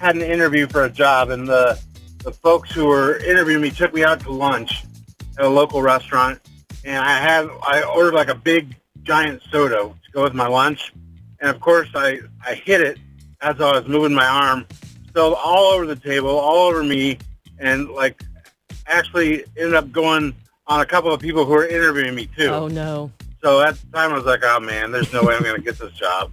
had 0.00 0.16
an 0.16 0.22
interview 0.22 0.66
for 0.66 0.84
a 0.84 0.90
job, 0.90 1.30
and 1.30 1.46
the 1.46 1.78
the 2.22 2.32
folks 2.32 2.70
who 2.70 2.86
were 2.86 3.16
interviewing 3.18 3.62
me 3.62 3.70
took 3.70 3.94
me 3.94 4.04
out 4.04 4.20
to 4.20 4.30
lunch 4.30 4.84
at 5.38 5.44
a 5.44 5.48
local 5.48 5.82
restaurant, 5.82 6.40
and 6.84 6.98
I 6.98 7.18
had 7.18 7.48
I 7.66 7.82
ordered 7.82 8.14
like 8.14 8.28
a 8.28 8.34
big 8.34 8.76
giant 9.02 9.42
soda 9.50 9.76
to 9.76 10.12
go 10.12 10.22
with 10.22 10.34
my 10.34 10.46
lunch, 10.46 10.92
and 11.40 11.50
of 11.50 11.60
course 11.60 11.88
I 11.94 12.20
I 12.46 12.54
hit 12.54 12.80
it 12.80 12.98
as 13.40 13.60
I 13.60 13.72
was 13.72 13.88
moving 13.88 14.14
my 14.14 14.26
arm, 14.26 14.66
spilled 15.08 15.36
all 15.42 15.72
over 15.72 15.86
the 15.86 15.96
table, 15.96 16.30
all 16.30 16.68
over 16.68 16.82
me, 16.82 17.18
and 17.58 17.88
like 17.88 18.22
actually 18.86 19.44
ended 19.56 19.74
up 19.74 19.90
going 19.92 20.34
on 20.66 20.80
a 20.80 20.86
couple 20.86 21.12
of 21.12 21.20
people 21.20 21.44
who 21.44 21.52
were 21.52 21.66
interviewing 21.66 22.14
me 22.14 22.28
too. 22.36 22.48
Oh 22.48 22.68
no. 22.68 23.10
So 23.42 23.62
at 23.62 23.76
the 23.76 23.86
time, 23.96 24.12
I 24.12 24.16
was 24.16 24.24
like, 24.24 24.40
oh 24.42 24.60
man, 24.60 24.92
there's 24.92 25.12
no 25.12 25.22
way 25.22 25.34
I'm 25.34 25.42
going 25.42 25.56
to 25.56 25.62
get 25.62 25.78
this 25.78 25.92
job. 25.92 26.30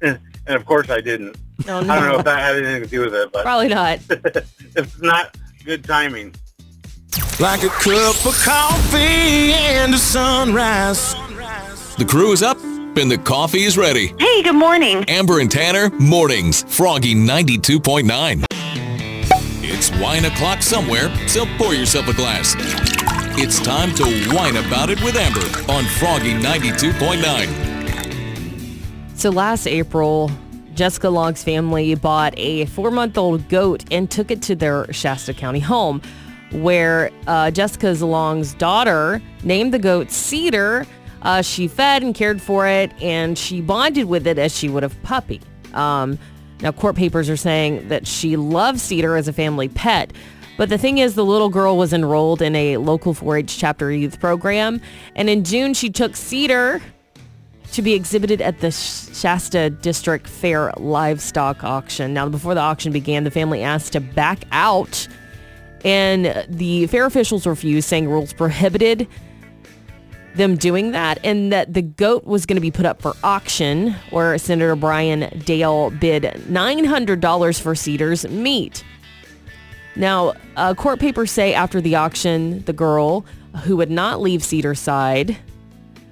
And 0.46 0.56
of 0.56 0.66
course 0.66 0.90
I 0.90 1.00
didn't. 1.00 1.38
Oh, 1.68 1.78
I 1.78 1.84
don't 1.84 1.86
know 1.86 2.18
if 2.18 2.24
that 2.24 2.40
had 2.40 2.56
anything 2.56 2.82
to 2.82 2.88
do 2.88 3.00
with 3.00 3.14
it, 3.14 3.30
but 3.32 3.44
Probably 3.44 3.68
not. 3.68 4.00
it's 4.08 5.00
not 5.00 5.36
good 5.64 5.84
timing. 5.84 6.34
Like 7.38 7.62
a 7.62 7.68
cup 7.68 8.26
of 8.26 8.34
coffee 8.44 9.52
and 9.52 9.94
a 9.94 9.98
sunrise. 9.98 11.14
The 11.96 12.04
crew 12.08 12.32
is 12.32 12.42
up 12.42 12.58
and 12.96 13.08
the 13.10 13.18
coffee 13.18 13.62
is 13.62 13.76
ready. 13.78 14.12
Hey, 14.18 14.42
good 14.42 14.56
morning. 14.56 15.04
Amber 15.08 15.38
and 15.40 15.50
Tanner, 15.50 15.90
mornings, 15.90 16.64
Froggy 16.64 17.14
92.9. 17.14 18.44
It's 19.62 19.90
wine 20.00 20.24
o'clock 20.24 20.60
somewhere, 20.62 21.08
so 21.28 21.44
pour 21.56 21.74
yourself 21.74 22.08
a 22.08 22.14
glass. 22.14 22.54
It's 23.36 23.60
time 23.60 23.92
to 23.94 24.04
whine 24.34 24.56
about 24.56 24.90
it 24.90 25.00
with 25.02 25.16
Amber 25.16 25.40
on 25.72 25.84
Froggy 25.84 26.34
92.9. 26.34 29.18
So 29.18 29.30
last 29.30 29.66
April, 29.66 30.30
Jessica 30.74 31.08
Long's 31.08 31.42
family 31.42 31.94
bought 31.94 32.34
a 32.36 32.66
four-month-old 32.66 33.48
goat 33.48 33.84
and 33.90 34.10
took 34.10 34.30
it 34.30 34.42
to 34.42 34.56
their 34.56 34.92
Shasta 34.92 35.32
County 35.32 35.60
home, 35.60 36.02
where 36.50 37.10
uh, 37.26 37.50
Jessica's 37.50 38.02
Long's 38.02 38.54
daughter 38.54 39.22
named 39.44 39.72
the 39.72 39.78
goat 39.78 40.10
Cedar. 40.10 40.86
Uh, 41.22 41.42
she 41.42 41.68
fed 41.68 42.02
and 42.02 42.14
cared 42.14 42.42
for 42.42 42.66
it, 42.66 42.92
and 43.00 43.38
she 43.38 43.60
bonded 43.60 44.06
with 44.06 44.26
it 44.26 44.38
as 44.38 44.56
she 44.56 44.68
would 44.68 44.82
have 44.82 45.00
puppy. 45.02 45.40
Um, 45.72 46.18
now, 46.60 46.72
court 46.72 46.96
papers 46.96 47.30
are 47.30 47.36
saying 47.36 47.88
that 47.88 48.06
she 48.06 48.36
loves 48.36 48.82
Cedar 48.82 49.16
as 49.16 49.28
a 49.28 49.32
family 49.32 49.68
pet. 49.68 50.12
But 50.56 50.68
the 50.68 50.78
thing 50.78 50.98
is, 50.98 51.14
the 51.14 51.24
little 51.24 51.48
girl 51.48 51.76
was 51.76 51.92
enrolled 51.92 52.40
in 52.40 52.54
a 52.54 52.76
local 52.76 53.12
4-H 53.12 53.58
chapter 53.58 53.90
youth 53.90 54.20
program. 54.20 54.80
And 55.16 55.28
in 55.28 55.42
June, 55.44 55.74
she 55.74 55.90
took 55.90 56.14
Cedar 56.14 56.80
to 57.74 57.82
be 57.82 57.94
exhibited 57.94 58.40
at 58.40 58.60
the 58.60 58.70
Shasta 58.70 59.68
District 59.68 60.28
Fair 60.28 60.72
livestock 60.76 61.64
auction. 61.64 62.14
Now, 62.14 62.28
before 62.28 62.54
the 62.54 62.60
auction 62.60 62.92
began, 62.92 63.24
the 63.24 63.32
family 63.32 63.62
asked 63.62 63.94
to 63.94 64.00
back 64.00 64.44
out, 64.52 65.08
and 65.84 66.46
the 66.48 66.86
fair 66.86 67.04
officials 67.04 67.46
refused, 67.46 67.88
saying 67.88 68.08
rules 68.08 68.32
prohibited 68.32 69.08
them 70.36 70.56
doing 70.56 70.92
that, 70.92 71.18
and 71.24 71.52
that 71.52 71.74
the 71.74 71.82
goat 71.82 72.24
was 72.24 72.46
going 72.46 72.56
to 72.56 72.60
be 72.60 72.70
put 72.70 72.86
up 72.86 73.02
for 73.02 73.14
auction, 73.24 73.92
where 74.10 74.38
Senator 74.38 74.76
Brian 74.76 75.22
Dahle 75.40 75.98
bid 75.98 76.22
$900 76.22 77.60
for 77.60 77.74
Cedar's 77.74 78.28
meat. 78.28 78.84
Now, 79.96 80.34
uh, 80.56 80.74
court 80.74 81.00
papers 81.00 81.32
say 81.32 81.54
after 81.54 81.80
the 81.80 81.96
auction, 81.96 82.64
the 82.64 82.72
girl 82.72 83.24
who 83.64 83.76
would 83.76 83.90
not 83.90 84.20
leave 84.20 84.44
Cedar's 84.44 84.80
side 84.80 85.36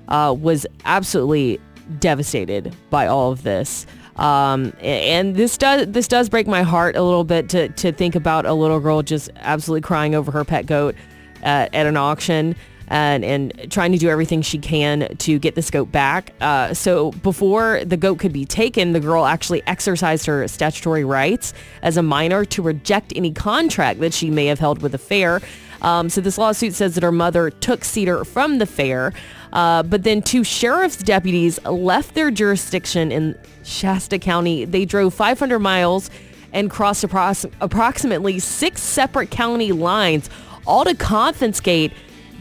uh, 0.09 0.35
was 0.39 0.67
absolutely 0.85 1.61
devastated 1.99 2.75
by 2.91 3.07
all 3.07 3.33
of 3.33 3.43
this. 3.43 3.87
Um, 4.17 4.75
and 4.81 5.37
this 5.37 5.57
does 5.57 5.87
this 5.89 6.07
does 6.07 6.29
break 6.29 6.47
my 6.47 6.63
heart 6.63 6.97
a 6.97 7.03
little 7.03 7.25
bit 7.25 7.49
to, 7.51 7.69
to 7.71 7.93
think 7.93 8.15
about 8.15 8.45
a 8.45 8.53
little 8.53 8.79
girl 8.79 9.03
just 9.03 9.31
absolutely 9.37 9.81
crying 9.81 10.15
over 10.15 10.31
her 10.31 10.45
pet 10.45 10.67
goat 10.67 10.95
at, 11.43 11.75
at 11.75 11.87
an 11.87 11.97
auction 11.97 12.55
and, 12.89 13.25
and 13.25 13.71
trying 13.71 13.91
to 13.93 13.99
do 13.99 14.11
everything 14.11 14.43
she 14.43 14.59
can 14.59 15.17
to 15.17 15.39
get 15.39 15.55
this 15.55 15.71
goat 15.71 15.91
back. 15.91 16.35
Uh, 16.43 16.75
so 16.75 17.11
before 17.13 17.83
the 17.87 17.97
goat 17.97 18.19
could 18.19 18.35
be 18.35 18.45
taken, 18.45 18.93
the 18.93 19.01
girl 19.01 19.25
actually 19.25 19.63
exercised 19.67 20.27
her 20.27 20.47
statutory 20.47 21.05
rights 21.05 21.55
as 21.81 21.97
a 21.97 22.03
minor 22.03 22.45
to 22.45 22.61
reject 22.61 23.13
any 23.17 23.33
contract 23.33 24.01
that 24.01 24.13
she 24.13 24.31
may 24.31 24.45
have 24.45 24.59
held 24.59 24.83
with 24.83 24.93
the 24.93 24.99
fair. 24.99 25.41
Um, 25.81 26.11
so 26.11 26.21
this 26.21 26.37
lawsuit 26.37 26.75
says 26.75 26.95
that 26.95 27.03
her 27.03 27.13
mother 27.13 27.51
took 27.51 27.83
Cedar 27.83 28.25
from 28.25 28.59
the 28.59 28.67
fair, 28.67 29.15
uh, 29.53 29.83
but 29.83 30.03
then 30.03 30.23
two 30.23 30.45
sheriff's 30.45 30.97
deputies 30.97 31.63
left 31.65 32.15
their 32.15 32.31
jurisdiction 32.31 33.13
in 33.13 33.39
Shasta 33.65 34.19
County. 34.19 34.65
They 34.65 34.85
drove 34.85 35.15
500 35.15 35.59
miles 35.59 36.11
and 36.53 36.71
crossed 36.71 37.05
approximately 37.05 38.39
six 38.39 38.83
separate 38.83 39.31
county 39.31 39.73
lines, 39.73 40.29
all 40.67 40.85
to 40.85 40.95
confiscate 40.95 41.93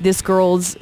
this 0.02 0.22
girl's 0.22 0.76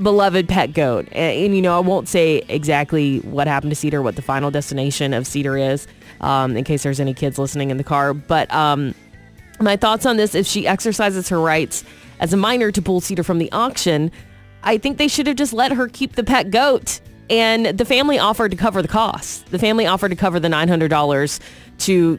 beloved 0.00 0.48
pet 0.48 0.74
goat. 0.74 1.08
And, 1.12 1.44
and, 1.44 1.56
you 1.56 1.62
know, 1.62 1.76
I 1.76 1.80
won't 1.80 2.08
say 2.08 2.44
exactly 2.48 3.18
what 3.20 3.46
happened 3.46 3.70
to 3.70 3.76
Cedar, 3.76 4.00
what 4.02 4.16
the 4.16 4.22
final 4.22 4.50
destination 4.50 5.12
of 5.12 5.26
Cedar 5.26 5.56
is, 5.56 5.86
um, 6.20 6.56
in 6.56 6.64
case 6.64 6.82
there's 6.82 7.00
any 7.00 7.14
kids 7.14 7.38
listening 7.38 7.70
in 7.70 7.76
the 7.76 7.84
car. 7.84 8.14
But 8.14 8.52
um, 8.52 8.94
my 9.60 9.76
thoughts 9.76 10.06
on 10.06 10.16
this, 10.16 10.34
if 10.34 10.46
she 10.46 10.66
exercises 10.66 11.28
her 11.30 11.40
rights 11.40 11.84
as 12.20 12.32
a 12.32 12.36
minor 12.36 12.70
to 12.70 12.82
pull 12.82 13.00
Cedar 13.00 13.24
from 13.24 13.38
the 13.38 13.50
auction, 13.52 14.12
I 14.62 14.78
think 14.78 14.98
they 14.98 15.08
should 15.08 15.26
have 15.26 15.36
just 15.36 15.52
let 15.52 15.72
her 15.72 15.88
keep 15.88 16.16
the 16.16 16.24
pet 16.24 16.50
goat. 16.50 17.00
And 17.30 17.66
the 17.66 17.84
family 17.84 18.18
offered 18.18 18.50
to 18.52 18.56
cover 18.56 18.80
the 18.80 18.88
cost. 18.88 19.50
The 19.50 19.58
family 19.58 19.86
offered 19.86 20.10
to 20.10 20.16
cover 20.16 20.40
the 20.40 20.48
$900 20.48 21.40
to 21.80 22.18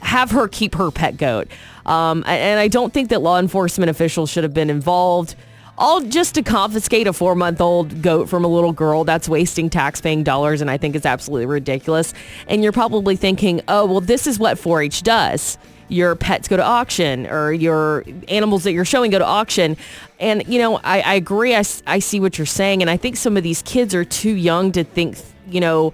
have 0.00 0.30
her 0.32 0.48
keep 0.48 0.74
her 0.74 0.90
pet 0.90 1.16
goat. 1.16 1.48
Um, 1.84 2.24
and 2.26 2.58
I 2.58 2.68
don't 2.68 2.92
think 2.92 3.10
that 3.10 3.22
law 3.22 3.38
enforcement 3.38 3.90
officials 3.90 4.30
should 4.30 4.42
have 4.42 4.54
been 4.54 4.70
involved. 4.70 5.36
All 5.78 6.00
just 6.00 6.34
to 6.36 6.42
confiscate 6.42 7.06
a 7.06 7.12
four-month-old 7.12 8.00
goat 8.02 8.28
from 8.28 8.44
a 8.44 8.48
little 8.48 8.72
girl. 8.72 9.04
That's 9.04 9.28
wasting 9.28 9.68
tax-paying 9.68 10.24
dollars, 10.24 10.62
and 10.62 10.70
I 10.70 10.78
think 10.78 10.96
it's 10.96 11.04
absolutely 11.04 11.46
ridiculous. 11.46 12.14
And 12.48 12.62
you're 12.62 12.72
probably 12.72 13.14
thinking, 13.14 13.60
oh, 13.68 13.84
well, 13.84 14.00
this 14.00 14.26
is 14.26 14.38
what 14.38 14.56
4-H 14.56 15.02
does. 15.02 15.58
Your 15.88 16.14
pets 16.14 16.48
go 16.48 16.56
to 16.56 16.64
auction, 16.64 17.26
or 17.26 17.52
your 17.52 18.04
animals 18.28 18.64
that 18.64 18.72
you're 18.72 18.84
showing 18.84 19.10
go 19.10 19.18
to 19.18 19.24
auction. 19.24 19.76
And, 20.18 20.46
you 20.46 20.58
know, 20.58 20.76
I, 20.78 21.00
I 21.00 21.14
agree. 21.14 21.54
I, 21.54 21.64
I 21.86 21.98
see 21.98 22.20
what 22.20 22.38
you're 22.38 22.46
saying. 22.46 22.82
And 22.82 22.90
I 22.90 22.96
think 22.96 23.16
some 23.16 23.36
of 23.36 23.42
these 23.42 23.62
kids 23.62 23.94
are 23.94 24.04
too 24.04 24.34
young 24.34 24.72
to 24.72 24.84
think, 24.84 25.18
you 25.48 25.60
know, 25.60 25.92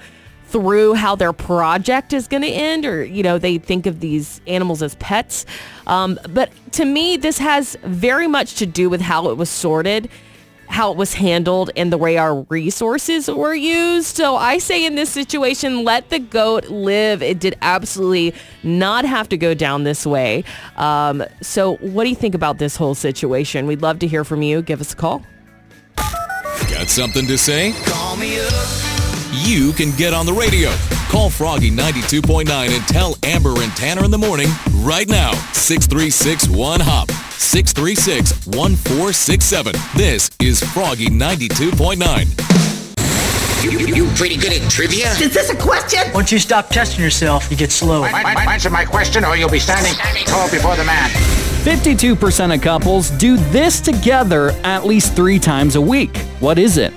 through 0.52 0.94
how 0.94 1.16
their 1.16 1.32
project 1.32 2.12
is 2.12 2.28
going 2.28 2.42
to 2.42 2.48
end 2.48 2.84
or 2.84 3.02
you 3.02 3.22
know 3.22 3.38
they 3.38 3.56
think 3.56 3.86
of 3.86 4.00
these 4.00 4.42
animals 4.46 4.82
as 4.82 4.94
pets 4.96 5.46
um, 5.86 6.20
but 6.28 6.52
to 6.72 6.84
me 6.84 7.16
this 7.16 7.38
has 7.38 7.74
very 7.84 8.28
much 8.28 8.56
to 8.56 8.66
do 8.66 8.90
with 8.90 9.00
how 9.00 9.30
it 9.30 9.38
was 9.38 9.48
sorted 9.48 10.10
how 10.72 10.90
it 10.90 10.96
was 10.96 11.14
handled 11.14 11.70
and 11.76 11.92
the 11.92 11.98
way 11.98 12.16
our 12.16 12.42
resources 12.48 13.30
were 13.30 13.54
used 13.54 14.16
so 14.16 14.36
i 14.36 14.58
say 14.58 14.84
in 14.84 14.94
this 14.94 15.10
situation 15.10 15.84
let 15.84 16.10
the 16.10 16.18
goat 16.18 16.64
live 16.68 17.22
it 17.22 17.38
did 17.38 17.56
absolutely 17.62 18.34
not 18.62 19.04
have 19.04 19.28
to 19.28 19.36
go 19.36 19.54
down 19.54 19.84
this 19.84 20.04
way 20.04 20.42
um, 20.76 21.22
so 21.40 21.76
what 21.76 22.04
do 22.04 22.10
you 22.10 22.16
think 22.16 22.34
about 22.34 22.58
this 22.58 22.76
whole 22.76 22.94
situation 22.94 23.66
we'd 23.66 23.82
love 23.82 23.98
to 23.98 24.06
hear 24.06 24.24
from 24.24 24.42
you 24.42 24.62
give 24.62 24.80
us 24.80 24.92
a 24.92 24.96
call 24.96 25.22
Got 26.70 26.88
something 26.88 27.26
to 27.26 27.36
say? 27.36 27.72
Call 27.84 28.16
me 28.16 28.38
up. 28.40 28.52
You 29.32 29.72
can 29.72 29.90
get 29.96 30.14
on 30.14 30.26
the 30.26 30.32
radio. 30.32 30.70
Call 31.10 31.30
Froggy 31.30 31.70
92.9 31.70 32.48
and 32.50 32.88
tell 32.88 33.16
Amber 33.22 33.60
and 33.62 33.70
Tanner 33.76 34.04
in 34.04 34.10
the 34.10 34.18
morning 34.18 34.48
right 34.76 35.08
now. 35.08 35.32
636-1HOP. 37.42 37.42
636-1467. 37.42 39.96
This 39.96 40.30
is 40.40 40.62
Froggy 40.72 41.08
92.9. 41.08 43.64
You, 43.64 43.70
you, 43.78 43.94
you 43.94 44.06
pretty 44.16 44.36
good 44.36 44.52
at 44.52 44.70
trivia? 44.70 45.10
Is 45.12 45.34
this 45.34 45.50
a 45.50 45.56
question? 45.56 46.00
Once 46.12 46.30
you 46.32 46.38
stop 46.38 46.68
testing 46.68 47.02
yourself, 47.02 47.50
you 47.50 47.56
get 47.56 47.70
slow. 47.70 48.04
Answer 48.04 48.70
my 48.70 48.84
question 48.84 49.24
or 49.24 49.36
you'll 49.36 49.50
be 49.50 49.58
standing 49.58 49.94
tall 50.24 50.50
before 50.50 50.76
the 50.76 50.84
man. 50.84 51.10
52% 51.64 52.54
of 52.54 52.60
couples 52.60 53.10
do 53.10 53.36
this 53.36 53.80
together 53.80 54.50
at 54.64 54.84
least 54.84 55.14
three 55.14 55.38
times 55.38 55.76
a 55.76 55.80
week. 55.80 56.16
What 56.40 56.58
is 56.58 56.76
it? 56.76 56.92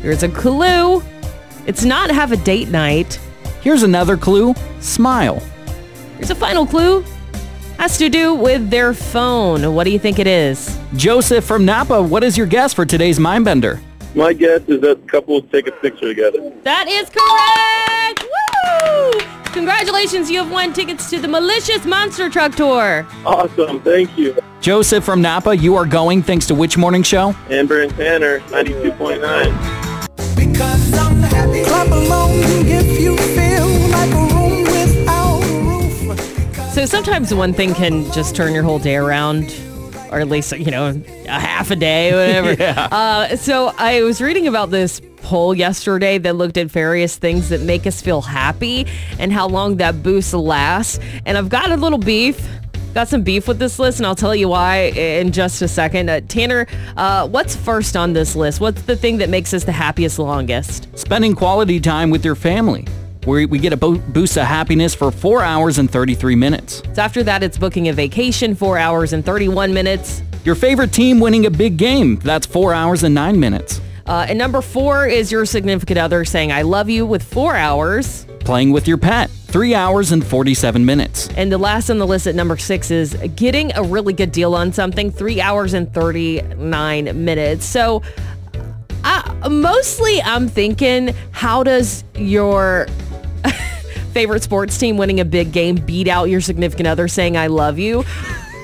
here's 0.00 0.22
a 0.24 0.28
clue 0.28 1.02
it's 1.66 1.84
not 1.84 2.10
have 2.10 2.32
a 2.32 2.36
date 2.36 2.68
night 2.68 3.20
Here's 3.62 3.84
another 3.84 4.16
clue 4.16 4.54
smile. 4.80 5.40
Here's 6.16 6.30
a 6.30 6.34
final 6.34 6.66
clue. 6.66 7.04
Has 7.78 7.98
to 7.98 8.08
do 8.08 8.34
with 8.34 8.70
their 8.70 8.94
phone. 8.94 9.74
What 9.74 9.84
do 9.84 9.90
you 9.90 9.98
think 9.98 10.18
it 10.18 10.26
is? 10.26 10.78
Joseph 10.94 11.44
from 11.44 11.64
Napa, 11.64 12.00
what 12.00 12.22
is 12.22 12.38
your 12.38 12.46
guess 12.46 12.72
for 12.72 12.86
today's 12.86 13.18
Mindbender? 13.18 13.80
My 14.14 14.32
guess 14.32 14.60
is 14.68 14.80
that 14.82 15.08
couples 15.08 15.44
take 15.50 15.66
a 15.66 15.72
picture 15.72 16.06
together. 16.06 16.52
That 16.62 16.86
is 16.86 17.10
correct! 17.10 18.22
Woo! 18.22 19.20
Congratulations, 19.52 20.30
you 20.30 20.38
have 20.38 20.50
won 20.50 20.72
tickets 20.72 21.10
to 21.10 21.18
the 21.18 21.28
Malicious 21.28 21.84
Monster 21.84 22.30
Truck 22.30 22.54
Tour. 22.54 23.06
Awesome, 23.26 23.80
thank 23.82 24.16
you. 24.16 24.36
Joseph 24.60 25.04
from 25.04 25.20
Napa, 25.20 25.56
you 25.56 25.74
are 25.74 25.86
going 25.86 26.22
thanks 26.22 26.46
to 26.46 26.54
which 26.54 26.76
morning 26.78 27.02
show? 27.02 27.34
Amber 27.50 27.82
and 27.82 27.92
Tanner, 27.96 28.40
92.9. 28.50 29.82
So 36.72 36.86
sometimes 36.86 37.34
one 37.34 37.52
thing 37.52 37.74
can 37.74 38.10
just 38.12 38.34
turn 38.34 38.54
your 38.54 38.62
whole 38.62 38.78
day 38.78 38.96
around, 38.96 39.54
or 40.10 40.20
at 40.20 40.28
least, 40.28 40.56
you 40.56 40.70
know, 40.70 41.02
a 41.26 41.38
half 41.38 41.70
a 41.70 41.76
day, 41.76 42.12
whatever. 42.40 42.54
Yeah. 42.54 42.88
uh, 42.90 43.36
so 43.36 43.74
I 43.76 44.02
was 44.02 44.22
reading 44.22 44.46
about 44.46 44.70
this 44.70 44.98
poll 45.18 45.54
yesterday 45.54 46.16
that 46.16 46.34
looked 46.34 46.56
at 46.56 46.68
various 46.68 47.16
things 47.16 47.50
that 47.50 47.60
make 47.60 47.86
us 47.86 48.00
feel 48.00 48.22
happy 48.22 48.86
and 49.18 49.30
how 49.30 49.48
long 49.48 49.76
that 49.76 50.02
boost 50.02 50.32
lasts. 50.32 50.98
And 51.26 51.36
I've 51.36 51.50
got 51.50 51.70
a 51.70 51.76
little 51.76 51.98
beef. 51.98 52.48
Got 52.94 53.08
some 53.08 53.22
beef 53.22 53.46
with 53.48 53.58
this 53.58 53.78
list, 53.78 53.98
and 53.98 54.06
I'll 54.06 54.14
tell 54.14 54.34
you 54.34 54.48
why 54.48 54.84
in 54.96 55.30
just 55.32 55.60
a 55.60 55.68
second. 55.68 56.08
Uh, 56.08 56.20
Tanner, 56.22 56.66
uh, 56.96 57.28
what's 57.28 57.54
first 57.54 57.96
on 57.96 58.14
this 58.14 58.34
list? 58.34 58.60
What's 58.60 58.82
the 58.82 58.96
thing 58.96 59.18
that 59.18 59.28
makes 59.28 59.52
us 59.52 59.64
the 59.64 59.72
happiest 59.72 60.18
longest? 60.18 60.88
Spending 60.98 61.34
quality 61.34 61.80
time 61.80 62.08
with 62.08 62.24
your 62.24 62.34
family. 62.34 62.86
Where 63.24 63.46
we 63.46 63.58
get 63.58 63.72
a 63.72 63.76
bo- 63.76 63.98
boost 63.98 64.36
of 64.36 64.44
happiness 64.46 64.94
for 64.94 65.10
four 65.10 65.42
hours 65.42 65.78
and 65.78 65.90
33 65.90 66.34
minutes. 66.34 66.82
So 66.94 67.02
after 67.02 67.22
that, 67.22 67.42
it's 67.42 67.58
booking 67.58 67.88
a 67.88 67.92
vacation, 67.92 68.54
four 68.54 68.78
hours 68.78 69.12
and 69.12 69.24
31 69.24 69.72
minutes. 69.72 70.22
Your 70.44 70.54
favorite 70.54 70.92
team 70.92 71.20
winning 71.20 71.46
a 71.46 71.50
big 71.50 71.76
game, 71.76 72.16
that's 72.16 72.46
four 72.46 72.74
hours 72.74 73.04
and 73.04 73.14
nine 73.14 73.38
minutes. 73.38 73.80
Uh, 74.06 74.26
and 74.28 74.36
number 74.36 74.60
four 74.60 75.06
is 75.06 75.30
your 75.30 75.46
significant 75.46 75.98
other 75.98 76.24
saying 76.24 76.50
I 76.50 76.62
love 76.62 76.90
you 76.90 77.06
with 77.06 77.22
four 77.22 77.54
hours. 77.54 78.26
Playing 78.40 78.72
with 78.72 78.88
your 78.88 78.98
pet, 78.98 79.30
three 79.30 79.74
hours 79.74 80.10
and 80.10 80.26
47 80.26 80.84
minutes. 80.84 81.28
And 81.36 81.52
the 81.52 81.58
last 81.58 81.90
on 81.90 81.98
the 81.98 82.06
list 82.06 82.26
at 82.26 82.34
number 82.34 82.56
six 82.56 82.90
is 82.90 83.14
getting 83.36 83.72
a 83.76 83.82
really 83.84 84.12
good 84.12 84.32
deal 84.32 84.56
on 84.56 84.72
something, 84.72 85.12
three 85.12 85.40
hours 85.40 85.74
and 85.74 85.92
39 85.94 87.24
minutes. 87.24 87.64
So 87.64 88.02
I, 89.04 89.48
mostly 89.48 90.20
I'm 90.22 90.48
thinking, 90.48 91.14
how 91.30 91.62
does 91.62 92.02
your 92.16 92.88
favorite 94.12 94.42
sports 94.42 94.76
team 94.78 94.96
winning 94.96 95.20
a 95.20 95.24
big 95.24 95.52
game 95.52 95.76
beat 95.76 96.08
out 96.08 96.28
your 96.28 96.40
significant 96.40 96.86
other 96.86 97.08
saying 97.08 97.36
I 97.36 97.48
love 97.48 97.78
you? 97.78 98.04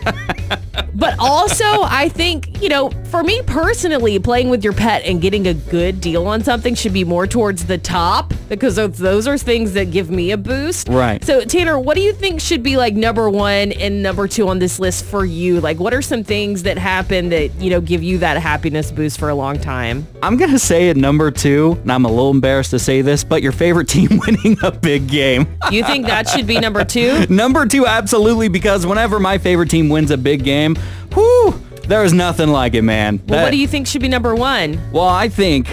but 0.94 1.18
also, 1.18 1.64
I 1.64 2.08
think, 2.08 2.62
you 2.62 2.68
know, 2.68 2.90
for 3.08 3.22
me 3.22 3.40
personally, 3.42 4.18
playing 4.18 4.50
with 4.50 4.62
your 4.62 4.72
pet 4.72 5.02
and 5.04 5.20
getting 5.20 5.46
a 5.46 5.54
good 5.54 6.00
deal 6.00 6.26
on 6.26 6.44
something 6.44 6.74
should 6.74 6.92
be 6.92 7.04
more 7.04 7.26
towards 7.26 7.64
the 7.64 7.78
top 7.78 8.34
because 8.48 8.76
those, 8.76 9.26
are 9.28 9.38
things 9.38 9.72
that 9.74 9.90
give 9.90 10.10
me 10.10 10.30
a 10.30 10.36
boost. 10.36 10.88
Right. 10.88 11.22
So, 11.24 11.42
Tanner, 11.44 11.78
what 11.78 11.96
do 11.96 12.00
you 12.00 12.12
think 12.12 12.40
should 12.40 12.62
be 12.62 12.76
like 12.76 12.94
number 12.94 13.28
one 13.28 13.72
and 13.72 14.02
number 14.02 14.28
two 14.28 14.48
on 14.48 14.58
this 14.58 14.78
list 14.78 15.04
for 15.04 15.24
you? 15.24 15.60
Like, 15.60 15.78
what 15.78 15.92
are 15.92 16.00
some 16.00 16.24
things 16.24 16.62
that 16.62 16.78
happen 16.78 17.28
that, 17.30 17.54
you 17.60 17.70
know, 17.70 17.80
give 17.80 18.02
you 18.02 18.18
that 18.18 18.38
happiness 18.38 18.90
boost 18.90 19.18
for 19.18 19.28
a 19.28 19.34
long 19.34 19.58
time? 19.58 20.06
I'm 20.22 20.36
going 20.36 20.50
to 20.50 20.58
say 20.58 20.88
at 20.88 20.96
number 20.96 21.30
two, 21.30 21.78
and 21.82 21.92
I'm 21.92 22.04
a 22.04 22.08
little 22.08 22.30
embarrassed 22.30 22.70
to 22.70 22.78
say 22.78 23.02
this, 23.02 23.24
but 23.24 23.42
your 23.42 23.52
favorite 23.52 23.88
team 23.88 24.20
winning 24.26 24.56
a 24.62 24.70
big 24.70 25.08
game. 25.08 25.46
You 25.70 25.84
think 25.84 26.06
that 26.06 26.28
should 26.28 26.46
be 26.46 26.58
number 26.58 26.84
two? 26.84 27.26
number 27.30 27.66
two, 27.66 27.86
absolutely, 27.86 28.48
because 28.48 28.86
whenever 28.86 29.20
my 29.20 29.38
favorite 29.38 29.70
team 29.70 29.88
wins 29.88 30.10
a 30.10 30.16
big 30.16 30.44
game, 30.44 30.76
whoo, 31.14 31.54
there's 31.88 32.12
nothing 32.12 32.48
like 32.50 32.74
it, 32.74 32.82
man. 32.82 33.20
Well, 33.26 33.38
That- 33.38 33.42
what 33.44 33.50
do 33.52 33.56
you 33.58 33.66
think 33.66 33.86
should 33.86 34.02
be 34.02 34.08
number 34.08 34.34
one? 34.34 34.78
Well, 34.92 35.08
I 35.08 35.28
think 35.28 35.68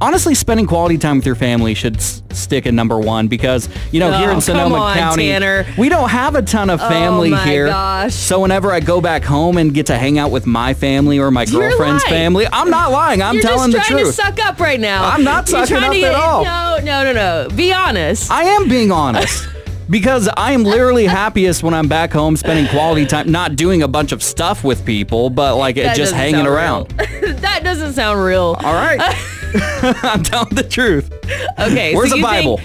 honestly 0.00 0.32
spending 0.34 0.64
quality 0.66 0.96
time 0.96 1.16
with 1.16 1.26
your 1.26 1.34
family 1.34 1.74
should 1.74 1.96
s- 1.96 2.22
stick 2.30 2.68
at 2.68 2.72
number 2.74 2.96
one 3.00 3.26
because 3.26 3.68
you 3.90 3.98
know 3.98 4.12
here 4.12 4.30
Oh, 4.30 4.34
in 4.34 4.40
Sonoma 4.40 4.76
on, 4.76 4.96
County 4.96 5.26
Tanner. 5.26 5.66
we 5.76 5.88
don't 5.88 6.08
have 6.08 6.36
a 6.36 6.42
ton 6.42 6.70
of 6.70 6.80
Oh, 6.80 6.88
family 6.88 7.30
my 7.30 7.44
here. 7.44 7.66
gosh. 7.66 8.14
So 8.14 8.38
whenever 8.38 8.70
I 8.72 8.78
go 8.78 9.00
back 9.00 9.24
home 9.24 9.56
and 9.58 9.74
get 9.74 9.86
to 9.86 9.96
hang 9.98 10.16
out 10.16 10.30
with 10.30 10.46
my 10.46 10.72
family 10.72 11.18
or 11.18 11.32
my 11.32 11.42
You're 11.42 11.70
girlfriend's 11.70 12.04
lying. 12.04 12.14
family, 12.14 12.46
I'm 12.52 12.70
not 12.70 12.92
lying. 12.92 13.22
I'm 13.22 13.34
You're 13.34 13.42
telling 13.42 13.72
the 13.72 13.78
trying 13.78 13.98
truth. 14.04 14.16
to 14.16 14.22
suck 14.22 14.38
up 14.46 14.60
right 14.60 14.78
now. 14.78 15.04
I'm 15.04 15.24
not 15.24 15.48
You're 15.50 15.66
sucking 15.66 15.82
up 15.82 15.92
at 15.94 16.14
all. 16.14 16.44
No, 16.44 16.78
no, 16.84 17.02
no, 17.04 17.12
no. 17.12 17.48
Be 17.56 17.72
honest. 17.72 18.30
I 18.30 18.44
am 18.44 18.68
being 18.68 18.92
honest. 18.92 19.48
Because 19.90 20.28
I 20.36 20.52
am 20.52 20.64
literally 20.64 21.06
happiest 21.06 21.62
when 21.62 21.74
I'm 21.74 21.88
back 21.88 22.12
home 22.12 22.36
spending 22.36 22.66
quality 22.68 23.06
time, 23.06 23.30
not 23.30 23.56
doing 23.56 23.82
a 23.82 23.88
bunch 23.88 24.12
of 24.12 24.22
stuff 24.22 24.62
with 24.64 24.84
people, 24.84 25.30
but 25.30 25.56
like 25.56 25.76
That 25.76 25.96
just 25.96 26.12
hanging 26.12 26.46
around. 26.46 26.88
that 26.98 27.60
doesn't 27.64 27.94
sound 27.94 28.22
real. 28.22 28.56
All 28.62 28.74
right. 28.74 29.00
I'm 30.02 30.22
telling 30.22 30.54
the 30.54 30.62
truth. 30.62 31.10
Okay. 31.58 31.94
Where's 31.94 32.10
so 32.10 32.16
the 32.16 32.22
Bible? 32.22 32.60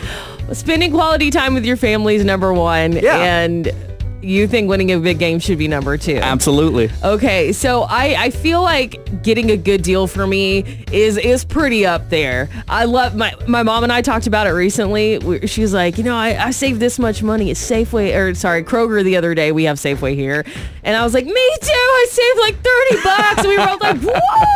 Spending 0.51 0.91
quality 0.91 1.31
time 1.31 1.53
with 1.53 1.65
your 1.65 1.77
family 1.77 2.15
is 2.15 2.25
number 2.25 2.53
one. 2.53 2.91
Yeah. 2.91 3.17
And 3.17 3.71
you 4.23 4.47
think 4.47 4.69
winning 4.69 4.91
a 4.91 4.99
big 4.99 5.19
game 5.19 5.39
should 5.39 5.57
be 5.57 5.67
number 5.67 5.97
two. 5.97 6.17
Absolutely. 6.17 6.89
Okay, 7.03 7.51
so 7.51 7.83
I, 7.83 8.15
I 8.17 8.29
feel 8.29 8.61
like 8.61 9.21
getting 9.23 9.51
a 9.51 9.57
good 9.57 9.81
deal 9.83 10.07
for 10.07 10.25
me 10.25 10.83
is 10.91 11.17
is 11.17 11.43
pretty 11.43 11.85
up 11.85 12.09
there. 12.09 12.49
I 12.67 12.85
love 12.85 13.15
my 13.15 13.33
my 13.47 13.63
mom 13.63 13.83
and 13.83 13.91
I 13.91 14.01
talked 14.01 14.27
about 14.27 14.47
it 14.47 14.51
recently. 14.51 15.45
She 15.47 15.61
was 15.61 15.73
like, 15.73 15.97
you 15.97 16.03
know, 16.03 16.15
I, 16.15 16.47
I 16.47 16.51
saved 16.51 16.79
this 16.79 16.99
much 16.99 17.21
money 17.23 17.51
at 17.51 17.57
Safeway 17.57 18.15
or 18.15 18.33
sorry 18.35 18.63
Kroger 18.63 19.03
the 19.03 19.17
other 19.17 19.35
day. 19.35 19.51
We 19.51 19.65
have 19.65 19.77
Safeway 19.77 20.15
here, 20.15 20.45
and 20.83 20.95
I 20.95 21.03
was 21.03 21.13
like, 21.13 21.25
me 21.25 21.57
too. 21.61 21.71
I 21.73 22.05
saved 22.09 22.39
like 22.39 22.55
thirty 22.63 23.03
bucks. 23.03 23.39
and 23.39 23.47
we 23.47 23.57
were 23.57 23.65
both 23.65 23.81
like, 23.81 24.01
whoa! 24.01 24.45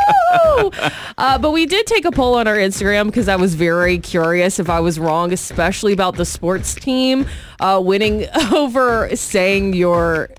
Uh, 1.18 1.38
but 1.38 1.51
we 1.51 1.66
did 1.66 1.88
take 1.88 2.05
a 2.05 2.12
poll 2.12 2.36
on 2.36 2.48
our 2.48 2.55
Instagram 2.55 3.05
because 3.08 3.27
I 3.27 3.36
was 3.36 3.55
very 3.55 3.98
curious 3.98 4.60
if 4.60 4.70
I 4.70 4.79
was 4.79 5.00
wrong, 5.00 5.34
especially 5.34 5.94
about 5.94 6.16
the 6.16 6.25
sports 6.25 6.75
team 6.75 7.25
uh, 7.60 7.81
winning 7.84 8.25
over 8.51 9.16
saying 9.16 9.74
your 9.74 10.29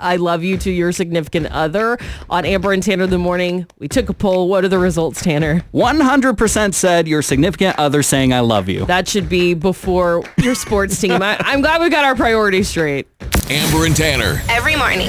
I 0.00 0.16
love 0.16 0.44
you 0.44 0.56
to 0.58 0.70
your 0.70 0.92
significant 0.92 1.46
other 1.46 1.98
on 2.30 2.44
Amber 2.44 2.72
and 2.72 2.82
Tanner 2.82 3.04
in 3.04 3.10
the 3.10 3.18
morning. 3.18 3.66
We 3.78 3.88
took 3.88 4.08
a 4.08 4.14
poll. 4.14 4.48
What 4.48 4.64
are 4.64 4.68
the 4.68 4.78
results, 4.78 5.22
Tanner? 5.22 5.64
100% 5.74 6.74
said 6.74 7.08
your 7.08 7.22
significant 7.22 7.78
other 7.78 8.02
saying 8.02 8.32
I 8.32 8.40
love 8.40 8.68
you. 8.68 8.84
That 8.86 9.08
should 9.08 9.28
be 9.28 9.54
before 9.54 10.22
your 10.38 10.54
sports 10.54 11.00
team. 11.00 11.20
I, 11.22 11.36
I'm 11.40 11.60
glad 11.60 11.80
we 11.80 11.90
got 11.90 12.04
our 12.04 12.14
priorities 12.14 12.68
straight. 12.68 13.08
Amber 13.50 13.86
and 13.86 13.96
Tanner. 13.96 14.42
Every 14.48 14.76
morning. 14.76 15.08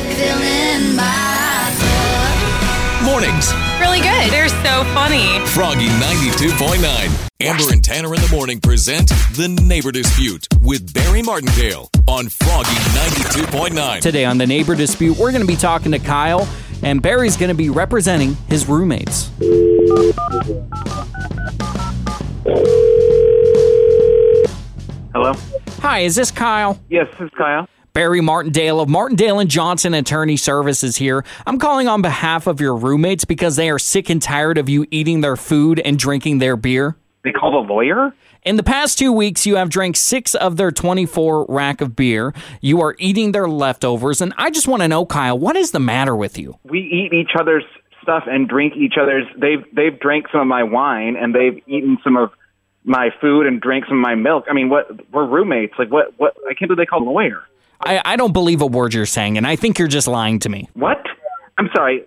Mornings. 3.09 3.51
Really 3.79 4.01
good. 4.01 4.31
They're 4.31 4.49
so 4.49 4.83
funny. 4.93 5.39
Froggy 5.47 5.87
92.9. 5.87 7.29
Amber 7.41 7.73
and 7.73 7.83
Tanner 7.83 8.13
in 8.13 8.21
the 8.21 8.29
morning 8.31 8.59
present 8.59 9.09
The 9.33 9.47
Neighbor 9.47 9.91
Dispute 9.91 10.47
with 10.61 10.93
Barry 10.93 11.23
Martindale 11.23 11.89
on 12.07 12.29
Froggy 12.29 12.69
92.9. 12.69 14.01
Today 14.01 14.25
on 14.25 14.37
the 14.37 14.45
neighbor 14.45 14.75
dispute, 14.75 15.17
we're 15.17 15.31
going 15.31 15.41
to 15.41 15.47
be 15.47 15.55
talking 15.55 15.91
to 15.91 15.97
Kyle, 15.97 16.47
and 16.83 17.01
Barry's 17.01 17.35
going 17.35 17.49
to 17.49 17.55
be 17.55 17.71
representing 17.71 18.35
his 18.47 18.67
roommates. 18.67 19.31
Hello? 25.13 25.33
Hi, 25.79 26.01
is 26.01 26.15
this 26.15 26.29
Kyle? 26.29 26.79
Yes, 26.89 27.07
this 27.13 27.21
is 27.21 27.31
Kyle. 27.35 27.67
Barry 27.99 28.21
Martindale 28.21 28.79
of 28.79 28.87
Martindale 28.87 29.39
and 29.39 29.49
Johnson 29.49 29.93
Attorney 29.93 30.37
Services 30.37 30.95
here. 30.95 31.25
I'm 31.45 31.59
calling 31.59 31.89
on 31.89 32.01
behalf 32.01 32.47
of 32.47 32.61
your 32.61 32.73
roommates 32.77 33.25
because 33.25 33.57
they 33.57 33.69
are 33.69 33.77
sick 33.77 34.09
and 34.09 34.21
tired 34.21 34.57
of 34.57 34.69
you 34.69 34.87
eating 34.89 35.19
their 35.19 35.35
food 35.35 35.81
and 35.81 35.99
drinking 35.99 36.37
their 36.37 36.55
beer. 36.55 36.95
They 37.25 37.33
called 37.33 37.55
a 37.55 37.73
lawyer? 37.73 38.13
In 38.43 38.55
the 38.55 38.63
past 38.63 38.97
two 38.97 39.11
weeks, 39.11 39.45
you 39.45 39.57
have 39.57 39.67
drank 39.69 39.97
six 39.97 40.33
of 40.33 40.55
their 40.55 40.71
24 40.71 41.47
rack 41.49 41.81
of 41.81 41.97
beer. 41.97 42.33
You 42.61 42.79
are 42.79 42.95
eating 42.99 43.33
their 43.33 43.49
leftovers, 43.49 44.21
and 44.21 44.33
I 44.37 44.49
just 44.49 44.65
want 44.65 44.81
to 44.81 44.87
know, 44.87 45.05
Kyle, 45.05 45.37
what 45.37 45.57
is 45.57 45.71
the 45.71 45.81
matter 45.81 46.15
with 46.15 46.39
you? 46.39 46.57
We 46.63 46.79
eat 46.79 47.13
each 47.13 47.31
other's 47.37 47.65
stuff 48.01 48.23
and 48.27 48.47
drink 48.47 48.77
each 48.77 48.93
other's. 48.97 49.25
They've 49.35 49.65
they've 49.73 49.99
drank 49.99 50.27
some 50.31 50.39
of 50.39 50.47
my 50.47 50.63
wine 50.63 51.17
and 51.17 51.35
they've 51.35 51.61
eaten 51.67 51.97
some 52.01 52.15
of 52.15 52.31
my 52.85 53.09
food 53.19 53.45
and 53.45 53.59
drank 53.59 53.87
some 53.87 53.97
of 53.97 54.01
my 54.01 54.15
milk. 54.15 54.45
I 54.49 54.53
mean, 54.53 54.69
what? 54.69 54.87
We're 55.11 55.27
roommates. 55.27 55.73
Like 55.77 55.91
what? 55.91 56.17
What? 56.17 56.37
I 56.49 56.53
can't 56.53 56.69
believe 56.69 56.77
they 56.77 56.85
called 56.85 57.05
a 57.05 57.09
lawyer. 57.09 57.43
I, 57.81 58.01
I 58.03 58.15
don't 58.15 58.33
believe 58.33 58.61
a 58.61 58.67
word 58.67 58.93
you're 58.93 59.05
saying, 59.05 59.37
and 59.37 59.47
I 59.47 59.55
think 59.55 59.79
you're 59.79 59.87
just 59.87 60.07
lying 60.07 60.39
to 60.39 60.49
me. 60.49 60.69
What? 60.73 61.01
I'm 61.57 61.69
sorry. 61.75 62.03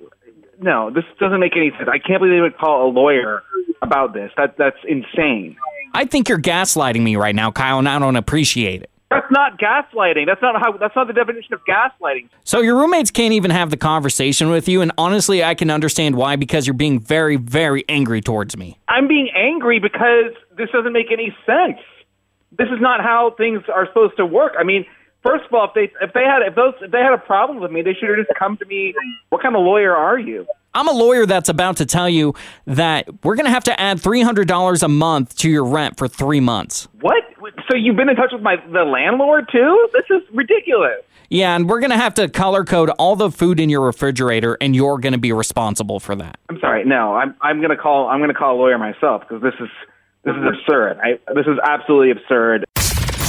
No, 0.61 0.90
this 0.90 1.04
doesn't 1.18 1.40
make 1.40 1.56
any 1.56 1.70
sense. 1.70 1.88
I 1.92 1.98
can't 1.98 2.20
believe 2.20 2.37
they 2.37 2.40
would 2.40 2.56
call 2.56 2.88
a 2.88 2.90
lawyer 2.90 3.42
about 3.82 4.14
this. 4.14 4.30
That 4.37 4.56
that's 4.56 4.76
insane. 4.88 5.56
I 5.94 6.04
think 6.04 6.28
you're 6.28 6.38
gaslighting 6.40 7.02
me 7.02 7.16
right 7.16 7.35
now, 7.35 7.50
Kyle, 7.50 7.78
and 7.78 7.88
I 7.88 7.98
don't 7.98 8.16
appreciate 8.16 8.82
it. 8.82 8.90
That's 9.11 9.30
not 9.30 9.58
gaslighting. 9.58 10.24
That's 10.26 10.40
not 10.40 10.54
how. 10.62 10.76
That's 10.78 10.96
not 10.96 11.06
the 11.06 11.12
definition 11.12 11.52
of 11.52 11.61
gaslighting. 11.68 12.28
So 12.44 12.61
your 12.61 12.78
roommates 12.78 13.11
can't 13.11 13.35
even 13.35 13.50
have 13.50 13.70
the 13.70 13.76
conversation 13.76 14.48
with 14.48 14.68
you, 14.68 14.80
and 14.80 14.92
honestly, 14.96 15.44
I 15.44 15.54
can 15.54 15.70
understand 15.70 16.16
why 16.16 16.37
because 16.37 16.66
you're 16.66 16.74
being 16.74 16.98
very, 16.98 17.37
very 17.37 17.85
angry 17.88 18.22
towards 18.22 18.56
me. 18.56 18.78
I'm 18.88 19.08
being 19.08 19.28
angry 19.37 19.80
because 19.80 20.32
this 20.56 20.70
doesn't 20.70 20.92
make 20.92 21.12
any 21.12 21.37
sense. 21.44 21.78
This 22.56 22.68
is 22.68 22.80
not 22.80 23.00
how 23.00 23.35
things 23.37 23.62
are 23.74 23.87
supposed 23.87 24.16
to 24.16 24.24
work. 24.24 24.54
I 24.58 24.62
mean, 24.64 24.87
first 25.22 25.44
of 25.46 25.54
all, 25.54 25.66
if 25.66 25.74
they 25.74 25.92
if 26.04 26.12
they 26.12 26.24
had 26.24 26.42
if 26.42 26.54
those 26.54 26.74
if 26.80 26.90
they 26.90 27.00
had 27.00 27.12
a 27.12 27.18
problem 27.18 27.61
with 27.61 27.70
me, 27.70 27.82
they 27.82 27.94
should 27.94 28.08
have 28.08 28.18
just 28.18 28.38
come 28.38 28.56
to 28.58 28.66
me. 28.66 28.94
What 29.30 29.42
kind 29.42 29.56
of 29.56 29.62
lawyer 29.62 29.94
are 29.94 30.18
you? 30.18 30.46
I'm 30.74 30.88
a 30.88 30.92
lawyer 30.92 31.26
that's 31.26 31.48
about 31.48 31.76
to 31.78 31.87
tell 31.87 32.08
you 32.08 32.35
that 32.66 33.06
we're 33.22 33.35
going 33.37 33.44
to 33.44 33.50
have 33.50 33.64
to 33.64 33.78
add 33.78 33.98
$300 33.98 34.82
a 34.82 34.88
month 34.88 35.37
to 35.37 35.50
your 35.50 35.64
rent 35.64 35.98
for 35.98 36.08
three 36.08 36.40
months. 36.40 36.88
What? 37.02 37.24
So 37.70 37.76
you've 37.76 37.96
been 37.96 38.08
in 38.08 38.16
touch 38.16 38.30
with 38.32 38.40
my 38.40 38.56
the 38.72 38.85
landlord 38.85 39.48
too? 39.52 39.88
This 39.92 40.04
is 40.08 40.22
ridiculous. 40.32 41.02
Yeah, 41.28 41.56
and 41.56 41.68
we're 41.68 41.80
going 41.80 41.90
to 41.90 41.96
have 41.96 42.14
to 42.14 42.28
color 42.28 42.64
code 42.64 42.90
all 42.90 43.16
the 43.16 43.30
food 43.30 43.58
in 43.58 43.70
your 43.70 43.80
refrigerator, 43.82 44.58
and 44.61 44.76
you're 44.76 44.98
going 44.98 45.14
to 45.14 45.18
be 45.18 45.32
responsible 45.32 45.98
for 45.98 46.14
that. 46.16 46.38
I'm 46.50 46.58
sorry. 46.61 46.85
No, 46.85 47.14
I'm 47.14 47.35
I'm 47.40 47.62
gonna 47.62 47.76
call 47.76 48.08
I'm 48.08 48.20
gonna 48.20 48.35
call 48.35 48.56
a 48.56 48.58
lawyer 48.58 48.76
myself 48.76 49.22
because 49.22 49.42
this 49.42 49.54
is 49.58 49.70
this 50.24 50.35
is 50.35 50.42
absurd. 50.44 50.98
I 51.02 51.18
this 51.35 51.46
is 51.46 51.58
absolutely 51.64 52.11
absurd. 52.11 52.66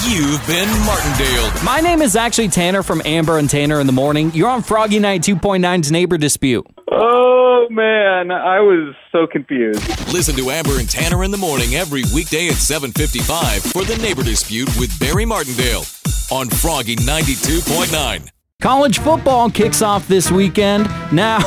You've 0.06 0.46
been 0.46 0.68
Martindale. 0.86 1.50
My 1.64 1.80
name 1.80 2.02
is 2.02 2.18
actually 2.18 2.50
Tanner 2.50 2.84
from 2.84 3.02
Amber 3.06 3.38
and 3.38 3.50
Tanner 3.50 3.80
in 3.80 3.88
the 3.88 3.94
Morning. 3.94 4.32
You're 4.34 4.50
on 4.50 4.62
Froggy 4.62 5.00
92.9's 5.00 5.92
Neighbor 5.94 6.18
Dispute. 6.18 6.68
Oh 6.92 7.68
man, 7.72 8.30
I 8.30 8.60
was 8.60 8.94
so 9.14 9.26
confused. 9.26 9.80
Listen 10.12 10.36
to 10.36 10.52
Amber 10.52 10.78
and 10.80 10.90
Tanner 10.90 11.24
in 11.24 11.32
the 11.32 11.38
morning 11.38 11.76
every 11.76 12.04
weekday 12.14 12.48
at 12.50 12.56
7:55 12.56 13.72
for 13.72 13.86
The 13.86 13.96
Neighbor 14.02 14.24
Dispute 14.24 14.68
with 14.78 14.92
Barry 15.00 15.24
Martindale 15.24 15.86
on 16.32 16.50
Froggy 16.50 16.98
92.9. 16.98 18.28
College 18.62 19.00
football 19.00 19.50
kicks 19.50 19.82
off 19.82 20.06
this 20.10 20.30
weekend. 20.30 20.90
Now, 21.14 21.40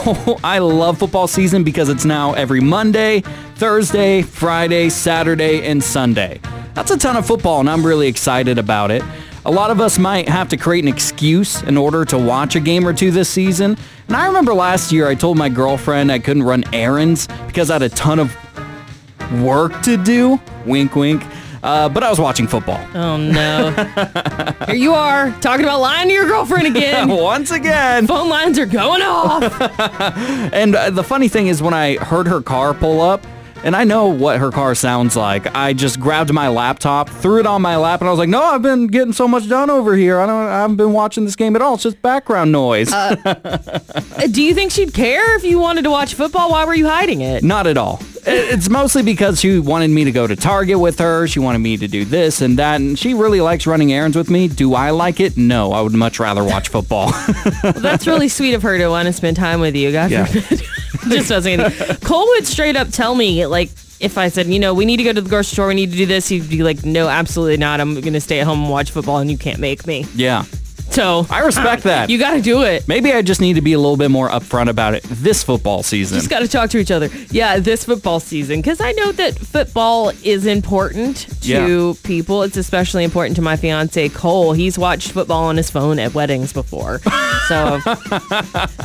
I 0.45 0.61
love 0.61 0.99
football 0.99 1.27
season 1.27 1.63
because 1.65 1.89
it's 1.89 2.05
now 2.05 2.33
every 2.33 2.61
Monday, 2.61 3.23
Thursday, 3.57 4.23
Friday, 4.23 4.89
Saturday, 4.89 5.67
and 5.67 5.83
Sunday. 5.83 6.41
That's 6.77 6.91
a 6.91 6.99
ton 6.99 7.17
of 7.17 7.27
football, 7.27 7.61
and 7.61 7.71
I'm 7.71 7.85
really 7.85 8.07
excited 8.07 8.59
about 8.59 8.91
it. 8.91 9.03
A 9.47 9.51
lot 9.51 9.71
of 9.71 9.81
us 9.81 9.99
might 9.99 10.29
have 10.29 10.51
to 10.51 10.59
create 10.59 10.85
an 10.85 10.89
excuse 10.89 11.63
in 11.63 11.79
order 11.79 12.05
to 12.05 12.19
watch 12.19 12.55
a 12.55 12.61
game 12.61 12.87
or 12.87 12.93
two 12.93 13.11
this 13.11 13.31
season. 13.31 13.79
And 14.09 14.15
I 14.17 14.27
remember 14.27 14.53
last 14.53 14.93
year 14.93 15.09
I 15.09 15.15
told 15.15 15.39
my 15.39 15.49
girlfriend 15.49 16.13
I 16.13 16.19
couldn't 16.19 16.43
run 16.43 16.65
errands 16.75 17.29
because 17.47 17.71
I 17.71 17.77
had 17.77 17.83
a 17.83 17.89
ton 17.89 18.19
of 18.19 18.37
work 19.43 19.81
to 19.85 19.97
do. 19.97 20.39
Wink, 20.67 20.95
wink. 20.97 21.25
Uh, 21.63 21.89
but 21.89 22.03
I 22.03 22.11
was 22.11 22.21
watching 22.21 22.47
football. 22.47 22.87
Oh 22.95 23.17
no. 23.17 23.71
Here 24.67 24.75
you 24.77 24.93
are 24.93 25.31
talking 25.41 25.65
about 25.65 25.81
lying 25.81 26.09
to 26.09 26.15
your 26.15 26.27
girlfriend 26.27 26.67
again. 26.67 27.09
Once 27.09 27.53
again. 27.53 28.07
Phone 28.07 28.29
lines 28.29 28.59
are 28.59 28.67
going 28.67 29.01
off. 29.01 29.43
And 30.53 30.77
uh, 30.77 30.91
the 30.91 31.03
funny 31.03 31.29
thing 31.29 31.47
is 31.47 31.63
when 31.63 31.73
I 31.73 31.97
heard 31.97 32.29
her 32.29 32.43
car 32.43 32.75
pull 32.75 33.01
up, 33.01 33.27
and 33.65 33.75
I 33.77 33.85
know 33.85 34.07
what 34.09 34.39
her 34.39 34.51
car 34.51 34.75
sounds 34.75 35.17
like. 35.17 35.55
I 35.55 35.73
just 35.73 35.99
grabbed 36.01 36.33
my 36.33 36.49
laptop, 36.49 37.09
threw 37.09 37.41
it 37.41 37.47
on 37.47 37.63
my 37.63 37.77
lap, 37.77 38.01
and 38.01 38.09
I 38.09 38.11
was 38.13 38.19
like, 38.19 38.29
"No, 38.29 38.43
I've 38.43 38.63
been 38.63 38.87
getting 38.87 39.13
so 39.13 39.27
much 39.27 39.49
done 39.49 39.71
over 39.71 39.95
here. 39.95 40.21
I 40.21 40.27
don't. 40.27 40.47
I 40.47 40.61
haven't 40.61 40.77
been 40.77 40.93
watching 40.93 41.25
this 41.25 41.37
game 41.37 41.57
at 41.57 41.63
all. 41.63 41.75
It's 41.75 41.83
just 41.83 42.01
background 42.03 42.53
noise." 42.53 42.93
Uh, 42.93 43.81
do 44.31 44.43
you 44.43 44.55
think 44.55 44.71
she'd 44.73 44.95
care 44.95 45.37
if 45.37 45.45
you 45.45 45.59
wanted 45.59 45.83
to 45.83 45.91
watch 45.91 46.15
football? 46.15 46.51
Why 46.51 46.65
were 46.65 46.75
you 46.75 46.87
hiding 46.89 47.21
it? 47.23 47.43
Not 47.43 47.67
at 47.67 47.77
all. 47.77 48.01
It's 48.29 48.69
mostly 48.69 49.03
because 49.05 49.39
she 49.41 49.61
wanted 49.61 49.91
me 49.91 50.03
to 50.03 50.11
go 50.11 50.27
to 50.27 50.35
Target 50.35 50.81
with 50.81 50.99
her. 50.99 51.29
She 51.29 51.39
wanted 51.39 51.61
me 51.61 51.77
to 51.77 51.87
do 51.87 52.05
this 52.05 52.41
and 52.41 52.59
that, 52.59 52.81
and 52.81 52.99
she 52.99 53.15
really 53.15 53.41
likes 53.41 53.69
running 53.69 53.93
errands 53.93 54.17
with 54.17 54.31
me. 54.31 54.49
Do 54.49 54.75
I 54.75 54.91
like 54.91 55.21
it? 55.21 55.37
No, 55.37 55.73
I 55.73 55.81
would 55.81 55.93
much 55.93 56.19
rather 56.19 56.43
watch 56.43 56.69
football. 56.69 57.13
Well, 57.63 57.73
that's 57.73 58.07
really 58.07 58.29
sweet 58.29 58.55
of 58.55 58.63
her 58.63 58.79
to 58.79 58.89
want 58.89 59.07
to 59.07 59.13
spend 59.13 59.37
time 59.37 59.61
with 59.61 59.75
you. 59.77 59.91
God 59.93 60.11
Yeah. 60.11 60.25
forbid. 60.27 60.63
Just 61.11 61.31
anything. 61.31 61.97
Cole 61.99 62.27
would 62.29 62.47
straight 62.47 62.77
up 62.77 62.89
tell 62.91 63.15
me, 63.15 63.47
like, 63.47 63.71
if 64.01 64.19
I 64.19 64.29
said, 64.29 64.47
you 64.47 64.59
know, 64.59 64.75
we 64.75 64.85
need 64.85 64.99
to 64.99 65.05
go 65.05 65.13
to 65.13 65.21
the 65.21 65.29
grocery 65.29 65.55
store, 65.55 65.69
we 65.69 65.75
need 65.75 65.91
to 65.91 65.97
do 65.97 66.07
this, 66.07 66.29
he'd 66.29 66.49
be 66.51 66.63
like, 66.63 66.85
no, 66.85 67.09
absolutely 67.09 67.57
not. 67.57 67.81
I'm 67.81 67.95
going 68.01 68.13
to 68.13 68.21
stay 68.21 68.41
at 68.41 68.47
home 68.47 68.63
and 68.63 68.71
watch 68.71 68.91
football, 68.91 69.19
and 69.19 69.31
you 69.31 69.39
can't 69.39 69.59
make 69.59 69.87
me. 69.87 70.05
yeah. 70.15 70.45
So 70.97 71.27
I 71.29 71.41
respect 71.41 71.85
uh, 71.85 71.91
that. 71.91 72.09
you 72.11 72.19
got 72.19 72.33
to 72.35 72.41
do 72.41 72.63
it. 72.63 72.89
Maybe 72.89 73.13
I 73.13 73.21
just 73.21 73.39
need 73.43 73.55
to 73.55 73.61
be 73.61 73.75
a 73.75 73.79
little 73.79 73.99
bit 73.99 74.11
more 74.11 74.31
upfront 74.31 74.71
about 74.71 74.95
it 74.95 75.03
this 75.05 75.43
football 75.43 75.83
season. 75.83 76.17
Just 76.17 76.31
got 76.31 76.39
to 76.41 76.49
talk 76.49 76.71
to 76.71 76.79
each 76.79 76.91
other. 76.91 77.11
Yeah, 77.31 77.59
this 77.59 77.85
football 77.85 78.19
season, 78.19 78.61
because 78.63 78.81
I 78.81 78.93
know 78.93 79.13
that 79.13 79.39
football 79.39 80.11
is 80.25 80.47
important 80.47 81.27
to 81.43 81.49
Yeah. 81.49 81.93
people. 82.03 82.45
It's 82.45 82.57
especially 82.57 83.05
important 83.05 83.37
to 83.37 83.43
my 83.43 83.57
fiance 83.57 84.09
Cole. 84.09 84.55
He's 84.55 84.79
watched 84.79 85.13
football 85.13 85.45
on 85.45 85.59
his 85.59 85.69
phone 85.71 85.99
at 85.99 86.15
weddings 86.15 86.55
before, 86.55 87.01
so 87.49 87.79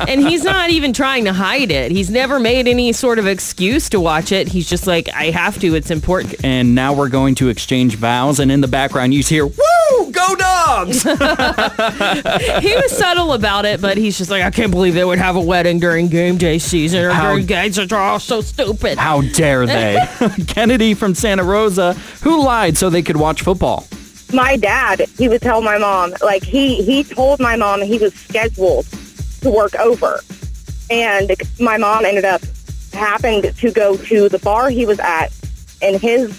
and 0.07 0.19
he's 0.27 0.43
not 0.43 0.69
even 0.69 0.91
trying 0.91 1.23
to 1.25 1.31
hide 1.33 1.71
it. 1.71 1.91
He's 1.93 2.09
never 2.09 2.41
made 2.41 2.67
any 2.67 2.91
sort 2.91 3.19
of 3.19 3.27
excuse 3.27 3.87
to 3.89 4.01
watch 4.01 4.33
it. 4.33 4.49
He's 4.49 4.69
just 4.69 4.85
like, 4.85 5.07
I 5.15 5.29
have 5.31 5.59
to. 5.61 5.75
It's 5.75 5.89
important. 5.91 6.35
and 6.43 6.75
now 6.75 6.91
we're 6.91 7.07
going 7.07 7.35
to 7.35 7.47
exchange 7.47 7.95
vows, 7.95 8.41
and 8.41 8.51
in 8.51 8.59
the 8.59 8.67
background 8.67 9.13
you 9.13 9.23
hear, 9.23 9.45
"Woo, 9.45 10.11
go 10.11 10.35
dogs!" 10.71 11.03
he 12.63 12.75
was 12.75 12.91
subtle 12.91 13.33
about 13.33 13.65
it, 13.65 13.81
but 13.81 13.97
he's 13.97 14.17
just 14.17 14.29
like, 14.29 14.43
I 14.43 14.51
can't 14.51 14.71
believe 14.71 14.93
they 14.93 15.03
would 15.05 15.19
have 15.19 15.35
a 15.35 15.41
wedding 15.41 15.79
during 15.79 16.07
game 16.07 16.37
day 16.37 16.57
season 16.59 17.05
or 17.05 17.11
How- 17.11 17.31
during 17.31 17.45
games 17.45 17.75
that 17.75 17.91
are 17.91 18.01
all 18.01 18.19
so 18.19 18.41
stupid. 18.41 18.97
How 18.97 19.21
dare 19.21 19.65
they? 19.65 19.99
Kennedy 20.47 20.93
from 20.93 21.15
Santa 21.15 21.43
Rosa, 21.43 21.93
who 22.23 22.43
lied 22.43 22.77
so 22.77 22.89
they 22.89 23.01
could 23.01 23.17
watch 23.17 23.41
football. 23.41 23.87
My 24.33 24.55
dad, 24.55 25.01
he 25.17 25.27
would 25.27 25.41
tell 25.41 25.61
my 25.61 25.77
mom, 25.77 26.13
like 26.21 26.43
he 26.43 26.81
he 26.83 27.03
told 27.03 27.39
my 27.39 27.55
mom 27.55 27.81
he 27.81 27.97
was 27.97 28.13
scheduled 28.13 28.85
to 29.41 29.49
work 29.49 29.75
over, 29.75 30.21
and 30.89 31.33
my 31.59 31.77
mom 31.77 32.05
ended 32.05 32.23
up 32.25 32.41
happened 32.93 33.55
to 33.57 33.71
go 33.71 33.97
to 33.97 34.29
the 34.29 34.39
bar 34.39 34.69
he 34.69 34.85
was 34.85 34.99
at, 34.99 35.33
and 35.81 35.99
his 35.99 36.29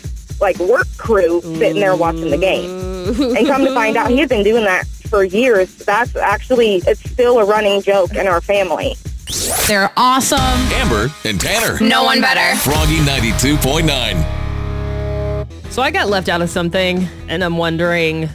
like 0.40 0.59
work 0.59 0.87
crew 0.99 1.40
sitting 1.42 1.81
there 1.81 1.97
watching 1.97 2.31
the 2.31 2.38
game, 2.38 2.71
and 3.37 3.47
come 3.47 3.64
to 3.64 3.75
find 3.75 3.97
out 3.97 4.11
he 4.11 4.18
had 4.18 4.29
been 4.29 4.45
doing 4.45 4.64
that 4.64 4.87
for 4.87 5.25
years. 5.25 5.75
That's 5.77 6.14
actually 6.16 6.77
it's 6.87 7.09
still 7.11 7.38
a 7.38 7.45
running 7.45 7.83
joke 7.83 8.14
in 8.14 8.27
our 8.27 8.40
family. 8.40 8.97
They're 9.66 9.90
awesome. 9.97 10.38
Amber 10.40 11.09
and 11.25 11.40
Tanner. 11.40 11.79
No 11.81 12.05
one 12.05 12.21
better. 12.21 12.57
Froggy 12.59 12.99
92.9. 12.99 15.73
So 15.73 15.81
I 15.81 15.90
got 15.90 16.09
left 16.09 16.29
out 16.29 16.42
of 16.42 16.51
something, 16.51 17.09
and 17.29 17.42
I'm 17.42 17.57
wondering 17.57 18.29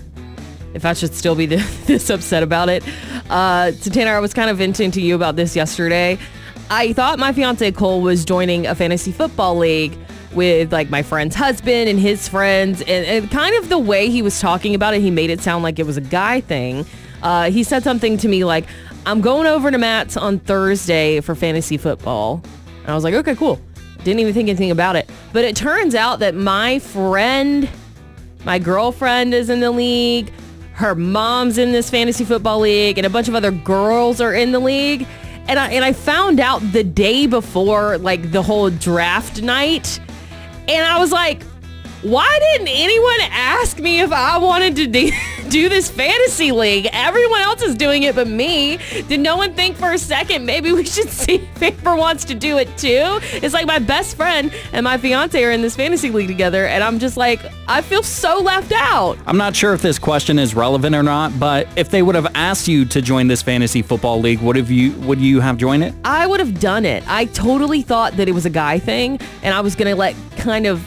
if 0.73 0.85
I 0.85 0.93
should 0.93 1.13
still 1.13 1.35
be 1.35 1.45
this 1.45 2.09
upset 2.09 2.43
about 2.43 2.69
it. 2.69 2.83
Uh, 3.29 3.71
to 3.71 3.89
Tanner, 3.89 4.15
I 4.15 4.19
was 4.19 4.33
kind 4.33 4.49
of 4.49 4.57
venting 4.57 4.91
to 4.91 5.01
you 5.01 5.15
about 5.15 5.35
this 5.35 5.55
yesterday. 5.55 6.17
I 6.69 6.93
thought 6.93 7.19
my 7.19 7.33
fiance 7.33 7.71
Cole 7.71 8.01
was 8.01 8.25
joining 8.25 8.67
a 8.67 8.75
fantasy 8.75 9.11
football 9.11 9.57
league 9.57 9.97
with 10.33 10.71
like 10.71 10.89
my 10.89 11.03
friend's 11.03 11.35
husband 11.35 11.89
and 11.89 11.99
his 11.99 12.27
friends, 12.27 12.81
and, 12.81 13.05
and 13.05 13.31
kind 13.31 13.55
of 13.55 13.69
the 13.69 13.79
way 13.79 14.09
he 14.09 14.21
was 14.21 14.39
talking 14.39 14.75
about 14.75 14.93
it, 14.93 15.01
he 15.01 15.11
made 15.11 15.29
it 15.29 15.41
sound 15.41 15.63
like 15.63 15.79
it 15.79 15.85
was 15.85 15.97
a 15.97 16.01
guy 16.01 16.41
thing. 16.41 16.85
Uh, 17.23 17.49
he 17.49 17.63
said 17.63 17.83
something 17.83 18.17
to 18.17 18.27
me 18.27 18.43
like, 18.43 18.65
"I'm 19.05 19.21
going 19.21 19.47
over 19.47 19.71
to 19.71 19.77
Matt's 19.77 20.17
on 20.17 20.39
Thursday 20.39 21.21
for 21.21 21.35
fantasy 21.35 21.77
football," 21.77 22.41
and 22.81 22.91
I 22.91 22.95
was 22.95 23.03
like, 23.03 23.13
"Okay, 23.13 23.35
cool." 23.35 23.59
Didn't 24.03 24.19
even 24.19 24.33
think 24.33 24.49
anything 24.49 24.71
about 24.71 24.95
it. 24.95 25.09
But 25.33 25.43
it 25.43 25.55
turns 25.55 25.95
out 25.95 26.19
that 26.19 26.35
my 26.35 26.79
friend, 26.79 27.67
my 28.45 28.59
girlfriend 28.59 29.33
is 29.33 29.49
in 29.49 29.59
the 29.59 29.71
league, 29.71 30.31
her 30.73 30.93
mom's 30.93 31.57
in 31.57 31.71
this 31.71 31.89
fantasy 31.89 32.23
football 32.23 32.59
league, 32.59 32.97
and 32.97 33.07
a 33.07 33.09
bunch 33.09 33.27
of 33.27 33.35
other 33.35 33.51
girls 33.51 34.21
are 34.21 34.33
in 34.33 34.51
the 34.51 34.59
league. 34.59 35.07
And 35.47 35.57
I 35.57 35.71
and 35.71 35.83
I 35.83 35.93
found 35.93 36.39
out 36.39 36.59
the 36.71 36.83
day 36.83 37.25
before 37.25 37.97
like 37.97 38.31
the 38.31 38.43
whole 38.43 38.69
draft 38.69 39.41
night. 39.41 39.99
And 40.67 40.85
I 40.85 40.99
was 40.99 41.11
like, 41.11 41.43
why 42.03 42.39
didn't 42.51 42.67
anyone 42.69 43.19
ask 43.31 43.79
me 43.79 44.01
if 44.01 44.11
I 44.11 44.37
wanted 44.37 44.75
to 44.75 44.87
do, 44.87 45.11
do 45.49 45.69
this 45.69 45.89
fantasy 45.89 46.51
league? 46.51 46.87
Everyone 46.93 47.41
else 47.41 47.61
is 47.61 47.75
doing 47.75 48.03
it 48.03 48.15
but 48.15 48.27
me. 48.27 48.77
Did 49.07 49.19
no 49.19 49.35
one 49.35 49.53
think 49.53 49.77
for 49.77 49.91
a 49.91 49.97
second 49.97 50.45
maybe 50.45 50.71
we 50.71 50.85
should 50.85 51.09
see 51.09 51.35
if 51.35 51.63
Amber 51.63 51.95
wants 51.95 52.23
to 52.25 52.35
do 52.35 52.57
it 52.57 52.67
too? 52.77 53.19
It's 53.41 53.53
like 53.53 53.65
my 53.65 53.79
best 53.79 54.15
friend 54.15 54.53
and 54.73 54.83
my 54.83 54.97
fiance 54.97 55.43
are 55.43 55.51
in 55.51 55.61
this 55.61 55.75
fantasy 55.75 56.09
league 56.11 56.27
together 56.27 56.67
and 56.67 56.83
I'm 56.83 56.99
just 56.99 57.17
like, 57.17 57.41
I 57.67 57.81
feel 57.81 58.03
so 58.03 58.39
left 58.39 58.71
out. 58.71 59.17
I'm 59.25 59.37
not 59.37 59.55
sure 59.55 59.73
if 59.73 59.81
this 59.81 59.97
question 59.99 60.37
is 60.39 60.55
relevant 60.55 60.95
or 60.95 61.03
not, 61.03 61.37
but 61.39 61.67
if 61.75 61.89
they 61.89 62.01
would 62.01 62.15
have 62.15 62.27
asked 62.35 62.67
you 62.67 62.85
to 62.85 63.01
join 63.01 63.27
this 63.27 63.41
fantasy 63.41 63.81
football 63.81 64.19
league, 64.19 64.39
would 64.41 64.55
have 64.55 64.69
you 64.69 64.91
would 65.01 65.19
you 65.19 65.39
have 65.41 65.57
joined 65.57 65.83
it? 65.83 65.93
I 66.05 66.27
would 66.27 66.39
have 66.39 66.59
done 66.59 66.85
it. 66.85 67.03
I 67.07 67.25
totally 67.25 67.81
thought 67.81 68.17
that 68.17 68.29
it 68.29 68.33
was 68.33 68.45
a 68.45 68.49
guy 68.51 68.77
thing 68.79 69.19
and 69.41 69.53
I 69.53 69.61
was 69.61 69.75
going 69.75 69.89
to 69.89 69.95
let 69.95 70.15
kind 70.37 70.67
of, 70.67 70.85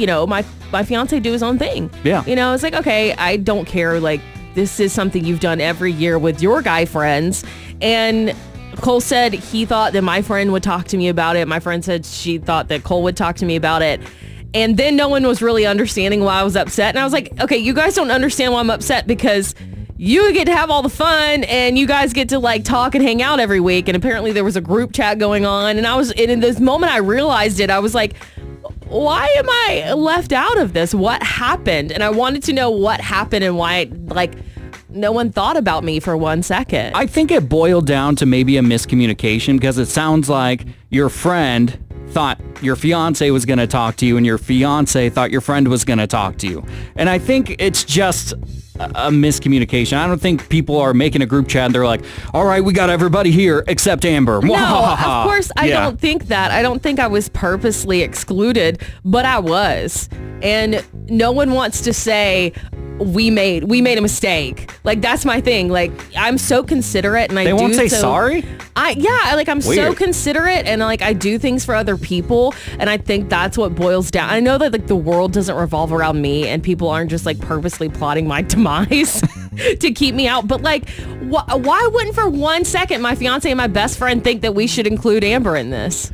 you 0.00 0.06
know, 0.06 0.26
my 0.26 0.44
my 0.72 0.82
fiance 0.82 1.18
do 1.20 1.32
his 1.32 1.42
own 1.42 1.58
thing. 1.58 1.90
Yeah. 2.02 2.24
You 2.24 2.34
know, 2.34 2.54
it's 2.54 2.62
like, 2.62 2.74
okay, 2.74 3.12
I 3.14 3.36
don't 3.36 3.66
care 3.66 4.00
like 4.00 4.20
this 4.54 4.80
is 4.80 4.92
something 4.92 5.24
you've 5.24 5.40
done 5.40 5.60
every 5.60 5.92
year 5.92 6.18
with 6.18 6.42
your 6.42 6.62
guy 6.62 6.84
friends 6.84 7.44
and 7.80 8.34
Cole 8.76 9.00
said 9.00 9.34
he 9.34 9.64
thought 9.64 9.92
that 9.92 10.02
my 10.02 10.22
friend 10.22 10.52
would 10.52 10.62
talk 10.62 10.86
to 10.88 10.96
me 10.96 11.08
about 11.08 11.36
it. 11.36 11.46
My 11.46 11.60
friend 11.60 11.84
said 11.84 12.06
she 12.06 12.38
thought 12.38 12.68
that 12.68 12.82
Cole 12.82 13.02
would 13.02 13.16
talk 13.16 13.36
to 13.36 13.44
me 13.44 13.56
about 13.56 13.82
it. 13.82 14.00
And 14.54 14.76
then 14.76 14.96
no 14.96 15.08
one 15.08 15.26
was 15.26 15.42
really 15.42 15.66
understanding 15.66 16.24
why 16.24 16.40
I 16.40 16.42
was 16.42 16.56
upset. 16.56 16.90
And 16.90 16.98
I 16.98 17.04
was 17.04 17.12
like, 17.12 17.38
okay, 17.40 17.58
you 17.58 17.74
guys 17.74 17.94
don't 17.94 18.10
understand 18.10 18.52
why 18.52 18.60
I'm 18.60 18.70
upset 18.70 19.06
because 19.06 19.54
you 19.96 20.32
get 20.32 20.46
to 20.46 20.56
have 20.56 20.70
all 20.70 20.82
the 20.82 20.88
fun 20.88 21.44
and 21.44 21.78
you 21.78 21.86
guys 21.86 22.12
get 22.12 22.30
to 22.30 22.38
like 22.38 22.64
talk 22.64 22.94
and 22.94 23.04
hang 23.04 23.22
out 23.22 23.38
every 23.38 23.60
week. 23.60 23.86
And 23.86 23.96
apparently 23.96 24.32
there 24.32 24.44
was 24.44 24.56
a 24.56 24.60
group 24.60 24.92
chat 24.92 25.18
going 25.18 25.44
on. 25.44 25.76
And 25.76 25.86
I 25.86 25.94
was, 25.94 26.10
and 26.12 26.30
in 26.30 26.40
this 26.40 26.58
moment 26.58 26.92
I 26.92 26.98
realized 26.98 27.60
it, 27.60 27.70
I 27.70 27.80
was 27.80 27.94
like, 27.94 28.14
why 28.90 29.28
am 29.38 29.48
I 29.48 29.92
left 29.92 30.32
out 30.32 30.58
of 30.58 30.72
this? 30.72 30.92
What 30.92 31.22
happened? 31.22 31.92
And 31.92 32.02
I 32.02 32.10
wanted 32.10 32.42
to 32.44 32.52
know 32.52 32.70
what 32.70 33.00
happened 33.00 33.44
and 33.44 33.56
why, 33.56 33.90
like, 34.06 34.34
no 34.88 35.12
one 35.12 35.30
thought 35.30 35.56
about 35.56 35.84
me 35.84 36.00
for 36.00 36.16
one 36.16 36.42
second. 36.42 36.94
I 36.96 37.06
think 37.06 37.30
it 37.30 37.48
boiled 37.48 37.86
down 37.86 38.16
to 38.16 38.26
maybe 38.26 38.56
a 38.56 38.62
miscommunication 38.62 39.54
because 39.54 39.78
it 39.78 39.86
sounds 39.86 40.28
like 40.28 40.66
your 40.90 41.08
friend 41.08 41.78
thought 42.08 42.40
your 42.60 42.74
fiance 42.74 43.30
was 43.30 43.46
going 43.46 43.60
to 43.60 43.68
talk 43.68 43.94
to 43.96 44.06
you 44.06 44.16
and 44.16 44.26
your 44.26 44.38
fiance 44.38 45.08
thought 45.10 45.30
your 45.30 45.40
friend 45.40 45.68
was 45.68 45.84
going 45.84 46.00
to 46.00 46.08
talk 46.08 46.36
to 46.38 46.48
you. 46.48 46.64
And 46.96 47.08
I 47.08 47.20
think 47.20 47.54
it's 47.60 47.84
just 47.84 48.34
a 48.80 49.10
miscommunication. 49.10 49.96
I 49.96 50.06
don't 50.06 50.20
think 50.20 50.48
people 50.48 50.78
are 50.78 50.94
making 50.94 51.22
a 51.22 51.26
group 51.26 51.48
chat 51.48 51.66
and 51.66 51.74
they're 51.74 51.84
like, 51.86 52.02
all 52.34 52.44
right, 52.44 52.62
we 52.64 52.72
got 52.72 52.90
everybody 52.90 53.30
here 53.30 53.64
except 53.68 54.04
Amber. 54.04 54.40
No, 54.42 54.54
of 54.54 54.98
course 55.24 55.50
I 55.56 55.68
Yeah. 55.68 55.80
don't 55.84 56.00
think 56.00 56.26
that. 56.28 56.50
I 56.50 56.62
don't 56.62 56.82
think 56.82 56.98
I 56.98 57.06
was 57.06 57.28
purposely 57.28 58.02
excluded, 58.02 58.82
but 59.04 59.24
I 59.24 59.38
was. 59.38 60.08
And 60.42 60.84
no 61.08 61.32
one 61.32 61.52
wants 61.52 61.82
to 61.82 61.92
say 61.92 62.52
we 62.98 63.30
made 63.30 63.64
we 63.64 63.80
made 63.80 63.96
a 63.96 64.00
mistake. 64.02 64.70
Like 64.84 65.00
that's 65.00 65.24
my 65.24 65.40
thing. 65.40 65.70
Like 65.70 65.90
I'm 66.16 66.36
so 66.36 66.62
considerate 66.62 67.30
and 67.30 67.38
I 67.38 67.44
They 67.44 67.50
do 67.50 67.56
won't 67.56 67.74
say 67.74 67.88
so- 67.88 67.96
sorry? 67.96 68.44
I 68.76 68.90
yeah, 68.90 69.34
like 69.36 69.48
I'm 69.48 69.60
so 69.62 69.94
considerate 69.94 70.66
and 70.66 70.80
like 70.80 71.02
I 71.02 71.12
do 71.14 71.38
things 71.38 71.64
for 71.64 71.74
other 71.74 71.96
people 71.96 72.54
and 72.78 72.88
I 72.88 72.96
think 72.98 73.28
that's 73.28 73.58
what 73.58 73.74
boils 73.74 74.10
down. 74.10 74.28
I 74.30 74.40
know 74.40 74.58
that 74.58 74.72
like 74.72 74.86
the 74.86 74.96
world 74.96 75.32
doesn't 75.32 75.54
revolve 75.56 75.92
around 75.92 76.20
me 76.22 76.46
and 76.46 76.62
people 76.62 76.88
aren't 76.88 77.10
just 77.10 77.24
like 77.26 77.38
purposely 77.40 77.88
plotting 77.88 78.26
my 78.28 78.42
demise 78.54 78.69
to 79.80 79.92
keep 79.92 80.14
me 80.14 80.26
out, 80.28 80.46
but 80.48 80.62
like 80.62 80.88
wh- 80.88 81.46
why 81.56 81.88
wouldn't 81.92 82.14
for 82.14 82.28
one 82.28 82.64
second 82.64 83.02
my 83.02 83.14
fiance 83.14 83.50
and 83.50 83.56
my 83.58 83.66
best 83.66 83.98
friend 83.98 84.22
think 84.22 84.42
that 84.42 84.54
we 84.54 84.66
should 84.66 84.86
include 84.86 85.24
Amber 85.24 85.56
in 85.56 85.70
this? 85.70 86.12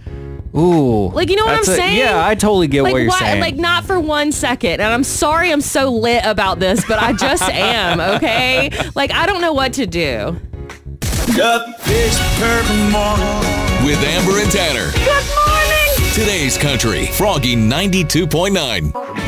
Ooh. 0.57 1.09
Like, 1.11 1.29
you 1.29 1.37
know 1.37 1.45
what 1.45 1.55
I'm 1.55 1.61
a- 1.61 1.65
saying? 1.65 1.99
Yeah, 1.99 2.27
I 2.27 2.35
totally 2.35 2.67
get 2.67 2.83
like, 2.83 2.93
what 2.95 3.03
you're 3.03 3.11
why- 3.11 3.19
saying. 3.19 3.41
Like, 3.43 3.57
not 3.57 3.85
for 3.85 4.01
one 4.01 4.33
second. 4.33 4.73
And 4.81 4.85
I'm 4.85 5.05
sorry 5.05 5.53
I'm 5.53 5.61
so 5.61 5.91
lit 5.91 6.25
about 6.25 6.61
this, 6.61 6.83
but 6.89 6.99
I 6.99 7.13
just 7.13 7.43
am, 7.51 8.01
okay? 8.01 8.71
Like, 8.95 9.11
I 9.13 9.27
don't 9.27 9.43
know 9.43 9.53
what 9.53 9.75
to 9.75 9.87
do. 9.87 10.35
Fish 11.81 12.19
purple 12.39 12.77
morning. 12.91 13.85
With 13.85 14.03
Amber 14.03 14.41
and 14.41 14.51
Tanner. 14.51 14.91
Good 14.93 15.27
morning. 15.37 16.15
Today's 16.15 16.57
Country. 16.57 17.07
Froggy 17.09 17.55
92.9. 17.55 19.26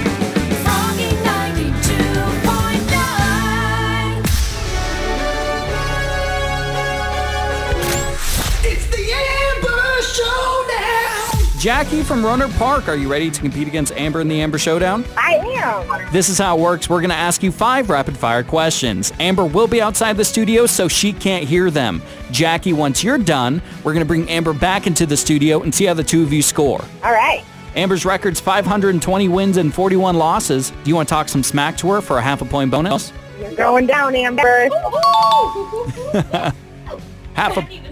Jackie 11.58 12.04
from 12.04 12.22
Rohnert 12.22 12.56
Park, 12.56 12.86
are 12.86 12.94
you 12.94 13.10
ready 13.10 13.32
to 13.32 13.40
compete 13.40 13.66
against 13.66 13.92
Amber 13.94 14.20
in 14.20 14.28
the 14.28 14.40
Amber 14.40 14.58
Showdown? 14.58 15.04
I 15.16 15.34
am. 15.34 16.12
This 16.12 16.28
is 16.28 16.38
how 16.38 16.56
it 16.56 16.60
works. 16.60 16.88
We're 16.88 17.00
going 17.00 17.10
to 17.10 17.16
ask 17.16 17.42
you 17.42 17.50
five 17.50 17.90
rapid 17.90 18.16
fire 18.16 18.44
questions. 18.44 19.12
Amber 19.18 19.44
will 19.44 19.66
be 19.66 19.82
outside 19.82 20.16
the 20.16 20.24
studio 20.24 20.66
so 20.66 20.86
she 20.86 21.12
can't 21.12 21.42
hear 21.42 21.68
them. 21.68 22.00
Jackie, 22.30 22.72
once 22.72 23.02
you're 23.02 23.18
done, 23.18 23.60
we're 23.82 23.92
going 23.92 24.04
to 24.04 24.08
bring 24.08 24.28
Amber 24.30 24.52
back 24.52 24.86
into 24.86 25.04
the 25.04 25.16
studio 25.16 25.62
and 25.62 25.74
see 25.74 25.84
how 25.84 25.94
the 25.94 26.04
two 26.04 26.22
of 26.22 26.32
you 26.32 26.42
score. 26.42 26.80
All 27.02 27.10
right. 27.12 27.44
Amber's 27.74 28.04
record's 28.04 28.38
520 28.38 29.26
wins 29.26 29.56
and 29.56 29.74
41 29.74 30.14
losses. 30.14 30.70
Do 30.70 30.88
you 30.88 30.94
want 30.94 31.08
to 31.08 31.12
talk 31.12 31.28
some 31.28 31.42
smack 31.42 31.76
to 31.78 31.90
her 31.90 32.00
for 32.00 32.18
a 32.18 32.22
half 32.22 32.40
a 32.40 32.44
point 32.44 32.70
bonus? 32.70 33.12
You're 33.40 33.52
going 33.54 33.86
down, 33.86 34.14
Amber. 34.14 34.68
Half 37.34 37.56
a 37.56 37.62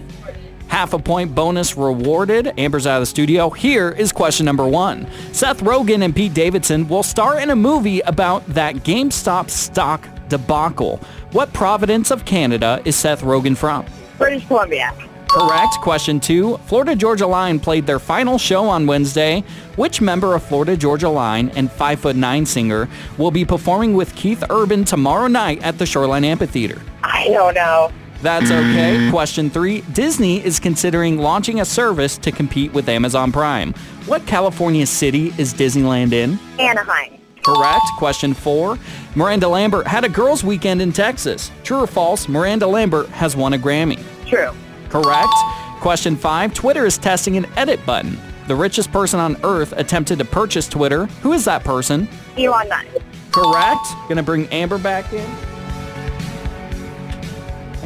half 0.77 0.93
a 0.93 0.99
point 0.99 1.33
bonus 1.33 1.75
rewarded. 1.75 2.53
Amber's 2.59 2.85
out 2.85 2.97
of 2.97 3.01
the 3.01 3.07
studio. 3.07 3.49
Here 3.49 3.89
is 3.89 4.11
question 4.11 4.45
number 4.45 4.67
one. 4.67 5.07
Seth 5.33 5.61
Rogen 5.61 6.03
and 6.03 6.15
Pete 6.15 6.35
Davidson 6.35 6.87
will 6.87 7.01
star 7.01 7.39
in 7.39 7.49
a 7.49 7.55
movie 7.55 8.01
about 8.01 8.45
that 8.45 8.75
GameStop 8.75 9.49
stock 9.49 10.07
debacle. 10.29 10.99
What 11.31 11.51
province 11.51 12.11
of 12.11 12.25
Canada 12.25 12.79
is 12.85 12.95
Seth 12.95 13.23
Rogen 13.23 13.57
from? 13.57 13.87
British 14.19 14.45
Columbia. 14.45 14.93
Correct. 15.27 15.79
Question 15.81 16.19
two. 16.19 16.57
Florida 16.67 16.95
Georgia 16.95 17.25
Line 17.25 17.59
played 17.59 17.87
their 17.87 17.97
final 17.97 18.37
show 18.37 18.65
on 18.65 18.85
Wednesday. 18.85 19.43
Which 19.77 19.99
member 19.99 20.35
of 20.35 20.43
Florida 20.43 20.77
Georgia 20.77 21.09
Line 21.09 21.49
and 21.55 21.71
5'9 21.71 22.45
singer 22.45 22.87
will 23.17 23.31
be 23.31 23.43
performing 23.43 23.95
with 23.95 24.15
Keith 24.15 24.43
Urban 24.51 24.85
tomorrow 24.85 25.25
night 25.25 25.59
at 25.63 25.79
the 25.79 25.87
Shoreline 25.87 26.23
Amphitheater? 26.23 26.79
I 27.03 27.29
don't 27.29 27.55
know. 27.55 27.91
That's 28.21 28.49
okay. 28.49 29.09
Question 29.11 29.49
three. 29.49 29.81
Disney 29.93 30.43
is 30.43 30.59
considering 30.59 31.17
launching 31.17 31.61
a 31.61 31.65
service 31.65 32.17
to 32.19 32.31
compete 32.31 32.73
with 32.73 32.89
Amazon 32.89 33.31
Prime. 33.31 33.73
What 34.05 34.25
California 34.25 34.85
city 34.85 35.33
is 35.37 35.53
Disneyland 35.53 36.13
in? 36.13 36.39
Anaheim. 36.59 37.19
Correct. 37.43 37.85
Question 37.97 38.33
four. 38.33 38.77
Miranda 39.15 39.47
Lambert 39.47 39.87
had 39.87 40.03
a 40.03 40.09
girls' 40.09 40.43
weekend 40.43 40.81
in 40.81 40.91
Texas. 40.91 41.51
True 41.63 41.83
or 41.83 41.87
false? 41.87 42.27
Miranda 42.27 42.67
Lambert 42.67 43.07
has 43.09 43.35
won 43.35 43.53
a 43.53 43.57
Grammy. 43.57 44.03
True. 44.25 44.51
Correct. 44.89 45.33
Question 45.79 46.15
five. 46.15 46.53
Twitter 46.53 46.85
is 46.85 46.97
testing 46.97 47.37
an 47.37 47.45
edit 47.55 47.85
button. 47.85 48.17
The 48.47 48.55
richest 48.55 48.91
person 48.91 49.19
on 49.19 49.37
earth 49.43 49.73
attempted 49.77 50.19
to 50.19 50.25
purchase 50.25 50.67
Twitter. 50.67 51.05
Who 51.21 51.33
is 51.33 51.45
that 51.45 51.63
person? 51.63 52.07
Elon 52.37 52.67
Musk. 52.67 52.87
Correct. 53.31 53.85
Gonna 54.09 54.23
bring 54.23 54.47
Amber 54.47 54.77
back 54.77 55.13
in. 55.13 55.29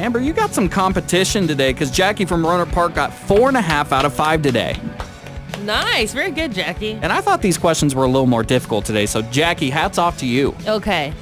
Amber, 0.02 0.18
you 0.18 0.32
got 0.32 0.52
some 0.52 0.68
competition 0.68 1.46
today 1.46 1.72
because 1.72 1.88
Jackie 1.88 2.24
from 2.24 2.42
Rohnert 2.42 2.72
Park 2.72 2.92
got 2.92 3.14
four 3.14 3.46
and 3.46 3.56
a 3.56 3.60
half 3.60 3.92
out 3.92 4.04
of 4.04 4.12
five 4.12 4.42
today. 4.42 4.76
Nice. 5.60 6.12
Very 6.12 6.32
good, 6.32 6.52
Jackie. 6.52 6.98
And 7.00 7.12
I 7.12 7.20
thought 7.20 7.40
these 7.40 7.56
questions 7.56 7.94
were 7.94 8.02
a 8.02 8.08
little 8.08 8.26
more 8.26 8.42
difficult 8.42 8.84
today. 8.84 9.06
So 9.06 9.22
Jackie, 9.22 9.70
hats 9.70 9.98
off 9.98 10.18
to 10.18 10.26
you. 10.26 10.56
Okay. 10.66 11.14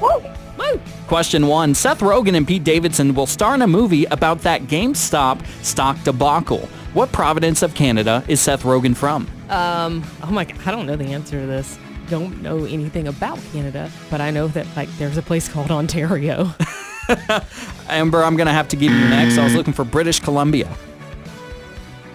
Woo. 0.00 0.24
Woo. 0.56 0.80
Question 1.06 1.48
one. 1.48 1.74
Seth 1.74 2.00
Rogen 2.00 2.34
and 2.34 2.48
Pete 2.48 2.64
Davidson 2.64 3.14
will 3.14 3.26
star 3.26 3.54
in 3.56 3.60
a 3.60 3.66
movie 3.66 4.06
about 4.06 4.38
that 4.40 4.62
GameStop 4.62 5.46
stock 5.62 6.02
debacle. 6.02 6.66
What 6.94 7.12
province 7.12 7.60
of 7.60 7.74
Canada 7.74 8.24
is 8.26 8.40
Seth 8.40 8.62
Rogen 8.62 8.96
from? 8.96 9.28
Um, 9.50 10.02
oh 10.22 10.30
my 10.30 10.46
god, 10.46 10.56
I 10.64 10.70
don't 10.70 10.86
know 10.86 10.96
the 10.96 11.12
answer 11.12 11.42
to 11.42 11.46
this. 11.46 11.78
Don't 12.08 12.40
know 12.40 12.64
anything 12.64 13.06
about 13.06 13.38
Canada, 13.52 13.90
but 14.10 14.22
I 14.22 14.30
know 14.30 14.48
that 14.48 14.66
like 14.76 14.88
there's 14.96 15.18
a 15.18 15.22
place 15.22 15.46
called 15.46 15.70
Ontario. 15.70 16.54
Amber, 17.88 18.22
I'm 18.22 18.36
going 18.36 18.46
to 18.46 18.52
have 18.52 18.68
to 18.68 18.76
give 18.76 18.92
you 18.92 18.98
next. 19.08 19.38
I 19.38 19.44
was 19.44 19.54
looking 19.54 19.72
for 19.72 19.84
British 19.84 20.20
Columbia. 20.20 20.68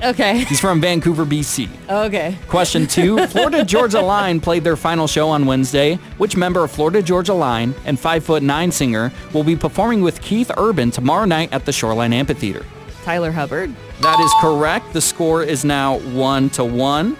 okay. 0.03 0.39
He's 0.45 0.59
from 0.59 0.81
Vancouver, 0.81 1.25
BC. 1.25 1.69
Okay. 1.89 2.37
Question 2.47 2.87
two. 2.87 3.25
Florida 3.27 3.63
Georgia 3.63 4.01
Line 4.01 4.39
played 4.39 4.63
their 4.63 4.75
final 4.77 5.07
show 5.07 5.29
on 5.29 5.45
Wednesday. 5.45 5.95
Which 6.17 6.35
member 6.37 6.63
of 6.63 6.71
Florida 6.71 7.01
Georgia 7.01 7.33
Line 7.33 7.75
and 7.85 7.97
5'9 7.97 8.71
singer 8.73 9.11
will 9.33 9.43
be 9.43 9.55
performing 9.55 10.01
with 10.01 10.21
Keith 10.21 10.51
Urban 10.57 10.91
tomorrow 10.91 11.25
night 11.25 11.51
at 11.53 11.65
the 11.65 11.71
Shoreline 11.71 12.13
Amphitheater? 12.13 12.65
Tyler 13.03 13.31
Hubbard. 13.31 13.73
That 14.01 14.19
is 14.19 14.31
correct. 14.41 14.93
The 14.93 15.01
score 15.01 15.43
is 15.43 15.65
now 15.65 15.99
one 15.99 16.49
to 16.51 16.63
one. 16.63 17.17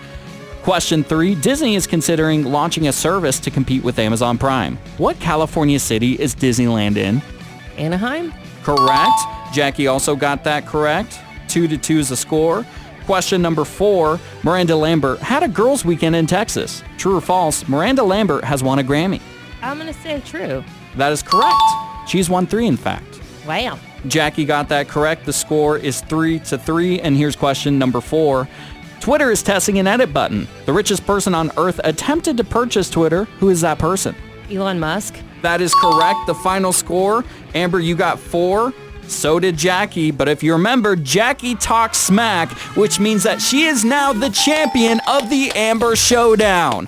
Question 0.64 1.04
three. 1.04 1.36
Disney 1.36 1.76
is 1.76 1.88
considering 1.88 2.44
launching 2.44 2.88
a 2.88 2.92
service 2.94 3.40
to 3.40 3.50
compete 3.50 3.84
with 3.84 3.98
Amazon 3.98 4.38
Prime. 4.38 4.78
What 4.98 5.20
California 5.20 5.80
city 5.80 6.14
is 6.20 6.36
Disneyland 6.36 6.98
in? 6.98 7.22
Anaheim. 7.80 8.34
Correct. 8.64 9.20
Jackie 9.54 9.88
also 9.88 10.16
got 10.16 10.44
that 10.44 10.66
correct. 10.66 11.20
Two 11.48 11.68
to 11.68 11.78
two 11.78 11.98
is 12.00 12.10
the 12.10 12.18
score. 12.18 12.66
Question 13.06 13.42
number 13.42 13.66
four. 13.66 14.20
Miranda 14.44 14.76
Lambert 14.76 15.20
had 15.20 15.42
a 15.42 15.48
girls' 15.48 15.84
weekend 15.84 16.16
in 16.16 16.28
Texas. 16.28 16.84
True 16.98 17.18
or 17.18 17.22
false? 17.22 17.68
Miranda 17.68 18.04
Lambert 18.04 18.44
has 18.44 18.62
won 18.62 18.78
a 18.80 18.84
Grammy. 18.84 19.22
I'm 19.64 19.78
gonna 19.78 19.94
say 19.94 20.22
true. 20.26 20.64
That 20.96 21.12
is 21.12 21.24
correct. 21.24 21.56
She's 22.08 22.30
won 22.30 22.46
three, 22.46 22.68
in 22.68 22.78
fact. 22.78 23.20
Wow. 23.48 23.80
Jackie 24.08 24.46
got 24.46 24.70
that 24.70 24.88
correct. 24.88 25.26
The 25.26 25.34
score 25.34 25.78
is 25.78 26.02
three 26.02 26.40
to 26.42 26.58
three. 26.58 27.00
And 27.02 27.18
here's 27.18 27.36
question 27.36 27.80
number 27.80 28.00
four. 28.02 28.48
Twitter 29.00 29.32
is 29.32 29.42
testing 29.42 29.80
an 29.80 29.88
edit 29.88 30.14
button. 30.14 30.48
The 30.66 30.74
richest 30.74 31.06
person 31.06 31.34
on 31.34 31.52
earth 31.58 31.80
attempted 31.84 32.38
to 32.38 32.44
purchase 32.44 32.90
Twitter. 32.90 33.24
Who 33.40 33.50
is 33.50 33.62
that 33.62 33.80
person? 33.80 34.16
Elon 34.52 34.80
Musk. 34.80 35.16
That 35.42 35.62
is 35.62 35.74
correct. 35.74 36.20
The 36.28 36.36
final 36.36 36.74
score, 36.74 37.24
Amber, 37.54 37.80
you 37.80 37.96
got 37.96 38.20
four. 38.20 38.74
So 39.08 39.40
did 39.40 39.58
Jackie. 39.58 40.12
But 40.12 40.30
if 40.30 40.44
you 40.44 40.54
remember, 40.54 40.96
Jackie 40.96 41.56
talks 41.56 41.98
smack, 41.98 42.52
which 42.78 43.00
means 43.00 43.24
that 43.24 43.42
she 43.42 43.64
is 43.64 43.84
now 43.84 44.14
the 44.14 44.30
champion 44.30 45.00
of 45.08 45.30
the 45.30 45.52
Amber 45.56 45.96
Showdown. 45.96 46.88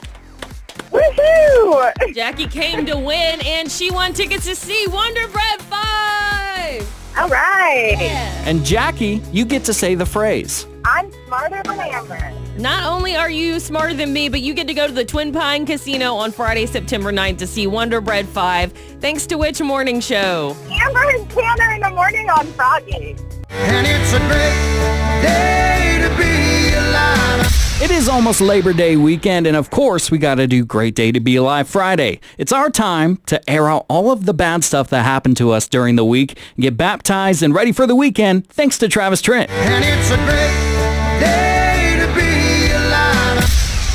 Woohoo! 0.92 2.14
Jackie 2.14 2.48
came 2.48 2.86
to 2.86 2.98
win, 2.98 3.40
and 3.46 3.72
she 3.72 3.92
won 3.92 4.14
tickets 4.14 4.46
to 4.46 4.56
see 4.56 4.86
Wonder 4.88 5.28
Bread 5.30 5.62
Five. 5.62 6.88
All 7.18 7.30
right. 7.30 7.98
And 8.46 8.64
Jackie, 8.64 9.22
you 9.32 9.46
get 9.46 9.64
to 9.66 9.74
say 9.74 9.96
the 9.96 10.06
phrase. 10.06 10.68
I'm 10.86 11.12
smarter 11.26 11.62
than 11.64 11.80
Amber. 11.80 12.41
Not 12.62 12.86
only 12.86 13.16
are 13.16 13.32
you 13.32 13.60
smarter 13.60 13.96
than 13.96 14.14
me, 14.14 14.30
but 14.30 14.42
you 14.42 14.54
get 14.54 14.68
to 14.68 14.76
go 14.76 14.86
to 14.86 14.94
the 14.94 15.04
Twin 15.04 15.34
Pine 15.34 15.66
Casino 15.66 16.14
on 16.14 16.32
Friday, 16.32 16.68
September 16.68 17.12
9th 17.12 17.40
to 17.40 17.48
see 17.48 17.66
Wonder 17.66 18.02
Bread 18.02 18.28
5, 18.28 18.72
thanks 19.00 19.26
to 19.26 19.38
Which 19.40 19.60
Morning 19.62 20.00
Show. 20.00 20.56
Amber 20.70 21.10
and 21.10 21.28
Tanner 21.32 21.74
in 21.74 21.82
the 21.82 21.90
morning 21.90 22.30
on 22.30 22.46
Froggy. 22.54 23.16
And 23.50 23.88
it's 23.88 24.14
a 24.14 24.20
great 24.20 25.22
day 25.24 25.98
to 26.04 26.10
be 26.16 26.76
alive. 26.76 27.82
It 27.82 27.90
is 27.90 28.08
almost 28.08 28.42
Labor 28.42 28.74
Day 28.74 28.96
weekend, 28.96 29.48
and 29.48 29.58
of 29.58 29.72
course, 29.72 30.12
we 30.12 30.20
got 30.20 30.36
to 30.36 30.46
do 30.46 30.64
Great 30.64 30.94
Day 30.94 31.12
to 31.12 31.20
Be 31.20 31.38
Alive 31.38 31.68
Friday. 31.68 32.20
It's 32.38 32.52
our 32.52 32.70
time 32.70 33.18
to 33.26 33.42
air 33.50 33.68
out 33.70 33.88
all 33.90 34.12
of 34.12 34.28
the 34.28 34.36
bad 34.36 34.64
stuff 34.64 34.88
that 34.92 35.02
happened 35.04 35.38
to 35.38 35.50
us 35.50 35.68
during 35.68 35.96
the 35.96 36.06
week, 36.06 36.38
get 36.60 36.78
baptized 36.78 37.42
and 37.42 37.56
ready 37.56 37.72
for 37.72 37.88
the 37.88 37.96
weekend, 37.96 38.48
thanks 38.50 38.78
to 38.78 38.88
Travis 38.88 39.24
Tritt. 39.24 39.50
And 39.50 39.84
it's 39.84 40.12
a 40.12 40.18
great 40.18 41.20
day 41.20 41.26
to 41.26 41.50
be 41.50 41.56
alive. 41.56 41.61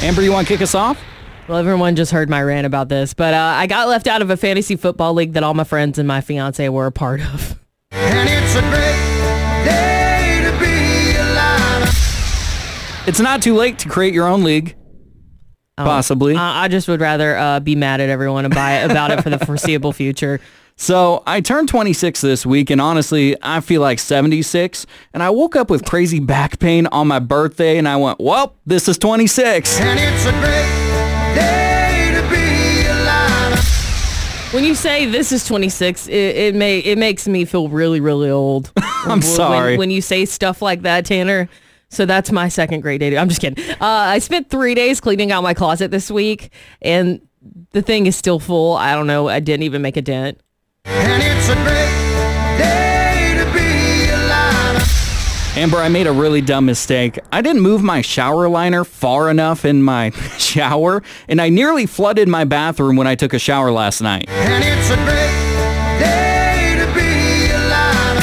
Amber, 0.06 0.22
you 0.22 0.30
want 0.30 0.46
to 0.46 0.54
kick 0.54 0.62
us 0.62 0.76
off? 0.76 1.02
Well, 1.48 1.58
everyone 1.58 1.96
just 1.96 2.12
heard 2.12 2.30
my 2.30 2.40
rant 2.40 2.64
about 2.64 2.88
this, 2.88 3.12
but 3.12 3.34
uh, 3.34 3.38
I 3.38 3.66
got 3.66 3.88
left 3.88 4.06
out 4.06 4.22
of 4.22 4.30
a 4.30 4.36
fantasy 4.36 4.76
football 4.76 5.14
league 5.14 5.32
that 5.32 5.42
all 5.42 5.52
my 5.52 5.64
friends 5.64 5.98
and 5.98 6.06
my 6.06 6.20
fiance 6.20 6.68
were 6.68 6.86
a 6.86 6.92
part 6.92 7.20
of. 7.20 7.58
And 7.90 8.28
it's 8.28 8.54
a 8.54 8.60
great 8.60 9.64
day 9.64 10.42
to 10.44 10.52
be 10.60 11.16
alive. 11.18 13.08
It's 13.08 13.18
not 13.18 13.42
too 13.42 13.56
late 13.56 13.80
to 13.80 13.88
create 13.88 14.14
your 14.14 14.28
own 14.28 14.44
league. 14.44 14.76
Possibly. 15.76 16.36
Uh, 16.36 16.40
I 16.40 16.68
just 16.68 16.86
would 16.86 17.00
rather 17.00 17.36
uh, 17.36 17.58
be 17.58 17.74
mad 17.74 18.00
at 18.00 18.08
everyone 18.08 18.44
and 18.44 18.54
buy 18.54 18.74
about 18.74 19.10
it 19.10 19.24
for 19.24 19.30
the 19.30 19.40
foreseeable 19.44 19.92
future. 19.92 20.38
So 20.78 21.22
I 21.26 21.40
turned 21.40 21.70
26 21.70 22.20
this 22.20 22.44
week, 22.44 22.68
and 22.68 22.82
honestly, 22.82 23.34
I 23.42 23.60
feel 23.60 23.80
like 23.80 23.98
76. 23.98 24.84
And 25.14 25.22
I 25.22 25.30
woke 25.30 25.56
up 25.56 25.70
with 25.70 25.86
crazy 25.86 26.20
back 26.20 26.58
pain 26.58 26.86
on 26.88 27.08
my 27.08 27.18
birthday, 27.18 27.78
and 27.78 27.88
I 27.88 27.96
went, 27.96 28.20
well, 28.20 28.54
this 28.66 28.86
is 28.86 28.98
26. 28.98 29.80
And 29.80 29.98
it's 29.98 30.26
a 30.26 30.32
great 30.32 31.34
day 31.34 32.10
to 32.14 32.28
be 32.28 32.86
alive. 32.88 34.52
When 34.52 34.64
you 34.64 34.74
say 34.74 35.06
this 35.06 35.32
is 35.32 35.46
26, 35.46 36.08
it, 36.08 36.12
it 36.14 36.54
may 36.54 36.78
it 36.80 36.98
makes 36.98 37.26
me 37.26 37.44
feel 37.46 37.68
really 37.68 38.00
really 38.00 38.30
old. 38.30 38.70
I'm 38.76 39.08
When- 39.20 39.22
sorry. 39.22 39.76
When, 39.78 39.90
you 39.90 40.02
say 40.02 40.24
stuff 40.26 40.60
like 40.60 40.82
that, 40.82 41.06
Tanner, 41.06 41.48
So 41.88 42.04
that's 42.04 42.30
my 42.30 42.48
second 42.50 42.82
great 42.82 42.98
day. 42.98 43.16
I'm 43.16 43.28
just 43.30 43.40
kidding. 43.40 43.64
Uh, 43.72 43.76
I 43.80 44.18
spent 44.18 44.50
three 44.50 44.74
days 44.74 45.00
cleaning 45.00 45.32
out 45.32 45.42
my 45.42 45.54
closet 45.54 45.90
this 45.90 46.10
week, 46.10 46.52
and 46.82 47.26
the 47.72 47.80
thing 47.80 48.06
is 48.06 48.14
still 48.14 48.38
full. 48.40 48.74
I 48.74 48.94
don't 48.94 49.06
know. 49.06 49.28
I 49.28 49.40
didn't 49.40 49.62
even 49.64 49.80
make 49.80 49.96
a 49.96 50.02
dent. 50.02 50.38
And 50.86 51.22
it's 51.22 51.48
a 51.48 51.54
great 51.54 52.58
day 52.58 53.34
to 53.38 53.44
be 53.52 54.10
alive. 54.10 55.56
Amber, 55.56 55.78
I 55.78 55.88
made 55.88 56.06
a 56.06 56.12
really 56.12 56.40
dumb 56.40 56.66
mistake. 56.66 57.18
I 57.32 57.42
didn't 57.42 57.62
move 57.62 57.82
my 57.82 58.02
shower 58.02 58.48
liner 58.48 58.84
far 58.84 59.30
enough 59.30 59.64
in 59.64 59.82
my 59.82 60.10
shower, 60.38 61.02
and 61.28 61.40
I 61.40 61.48
nearly 61.48 61.86
flooded 61.86 62.28
my 62.28 62.44
bathroom 62.44 62.96
when 62.96 63.06
I 63.06 63.14
took 63.14 63.34
a 63.34 63.38
shower 63.38 63.72
last 63.72 64.00
night. 64.00 64.28
And 64.28 64.64
it's 64.64 64.90
a 64.90 64.96
great 64.96 65.98
day 65.98 66.76
to 66.78 66.94
be 66.94 67.50
alive. 67.50 68.22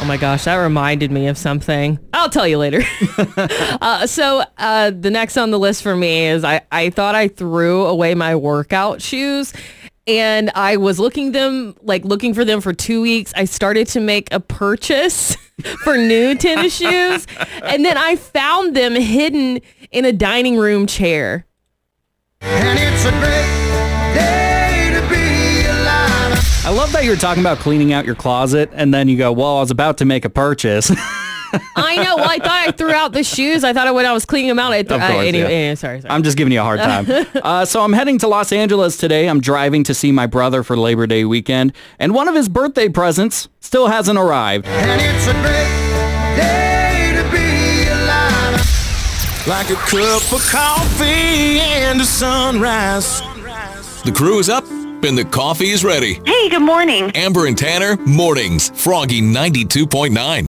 Oh 0.00 0.04
my 0.06 0.16
gosh, 0.16 0.44
that 0.44 0.56
reminded 0.56 1.10
me 1.10 1.26
of 1.26 1.36
something. 1.36 1.98
I'll 2.14 2.30
tell 2.30 2.46
you 2.46 2.58
later. 2.58 2.82
uh, 3.80 4.06
so 4.06 4.42
uh, 4.58 4.90
the 4.90 5.10
next 5.10 5.36
on 5.36 5.50
the 5.50 5.58
list 5.58 5.82
for 5.82 5.96
me 5.96 6.26
is 6.26 6.44
I, 6.44 6.62
I 6.70 6.90
thought 6.90 7.14
I 7.14 7.28
threw 7.28 7.86
away 7.86 8.14
my 8.14 8.34
workout 8.36 9.02
shoes 9.02 9.52
and 10.06 10.50
I 10.54 10.76
was 10.76 10.98
looking 10.98 11.32
them 11.32 11.74
like 11.82 12.04
looking 12.04 12.34
for 12.34 12.44
them 12.44 12.60
for 12.60 12.72
two 12.72 13.02
weeks. 13.02 13.32
I 13.36 13.44
started 13.44 13.86
to 13.88 14.00
make 14.00 14.32
a 14.32 14.40
purchase 14.40 15.36
for 15.84 15.96
new 15.96 16.34
tennis 16.34 16.76
shoes 16.76 17.26
and 17.62 17.84
then 17.84 17.96
I 17.96 18.16
found 18.16 18.74
them 18.74 18.94
hidden 18.94 19.60
in 19.90 20.04
a 20.04 20.12
dining 20.12 20.56
room 20.56 20.86
chair. 20.86 21.46
And 22.40 22.78
it's 22.78 23.04
a 23.04 23.10
great 23.10 24.14
day 24.14 24.90
to 24.94 25.00
be 25.08 25.66
alive. 25.66 26.64
I 26.64 26.72
love 26.74 26.92
that 26.92 27.04
you're 27.04 27.16
talking 27.16 27.42
about 27.42 27.58
cleaning 27.58 27.92
out 27.92 28.06
your 28.06 28.14
closet, 28.14 28.70
and 28.72 28.94
then 28.94 29.08
you 29.08 29.18
go, 29.18 29.30
well, 29.32 29.58
I 29.58 29.60
was 29.60 29.70
about 29.70 29.98
to 29.98 30.04
make 30.04 30.24
a 30.24 30.30
purchase. 30.30 30.90
I 31.76 31.96
know. 31.96 32.16
Well, 32.16 32.28
I 32.28 32.38
thought 32.38 32.68
I 32.68 32.70
threw 32.72 32.92
out 32.92 33.12
the 33.12 33.24
shoes. 33.24 33.64
I 33.64 33.72
thought 33.72 33.86
I, 33.86 33.90
when 33.92 34.06
I 34.06 34.12
was 34.12 34.24
cleaning 34.24 34.48
them 34.48 34.58
out. 34.58 34.72
I 34.72 34.82
th- 34.82 34.92
Of 34.92 35.00
course, 35.00 35.12
uh, 35.12 35.18
anyway, 35.18 35.50
yeah. 35.50 35.56
anyway, 35.56 35.74
sorry, 35.76 36.00
sorry. 36.00 36.10
I'm 36.10 36.22
just 36.22 36.36
giving 36.36 36.52
you 36.52 36.60
a 36.60 36.64
hard 36.64 36.80
time. 36.80 37.06
Uh, 37.40 37.64
so 37.64 37.82
I'm 37.82 37.92
heading 37.92 38.18
to 38.18 38.28
Los 38.28 38.52
Angeles 38.52 38.96
today. 38.96 39.26
I'm 39.28 39.40
driving 39.40 39.82
to 39.84 39.94
see 39.94 40.12
my 40.12 40.26
brother 40.26 40.62
for 40.62 40.76
Labor 40.76 41.06
Day 41.06 41.24
weekend, 41.24 41.72
and 41.98 42.14
one 42.14 42.28
of 42.28 42.34
his 42.34 42.48
birthday 42.48 42.88
presents 42.88 43.48
still 43.60 43.88
hasn't 43.88 44.18
arrived. 44.18 44.66
And 44.66 45.00
it's 45.00 45.26
a 45.26 45.32
great 45.32 46.36
day 46.36 47.12
to 47.16 47.22
be 47.30 47.88
alive. 47.88 48.60
Like 49.46 49.70
a 49.70 49.74
cup 49.74 50.32
of 50.32 50.46
coffee 50.50 51.60
and 51.60 52.00
a 52.00 52.04
sunrise. 52.04 53.20
The 54.04 54.12
crew 54.14 54.38
is 54.38 54.48
up 54.48 54.64
and 55.02 55.16
the 55.16 55.24
coffee 55.24 55.70
is 55.70 55.82
ready. 55.84 56.20
Hey, 56.26 56.48
good 56.50 56.62
morning. 56.62 57.10
Amber 57.14 57.46
and 57.46 57.56
Tanner, 57.56 57.96
mornings, 58.06 58.70
Froggy 58.74 59.22
92.9. 59.22 60.38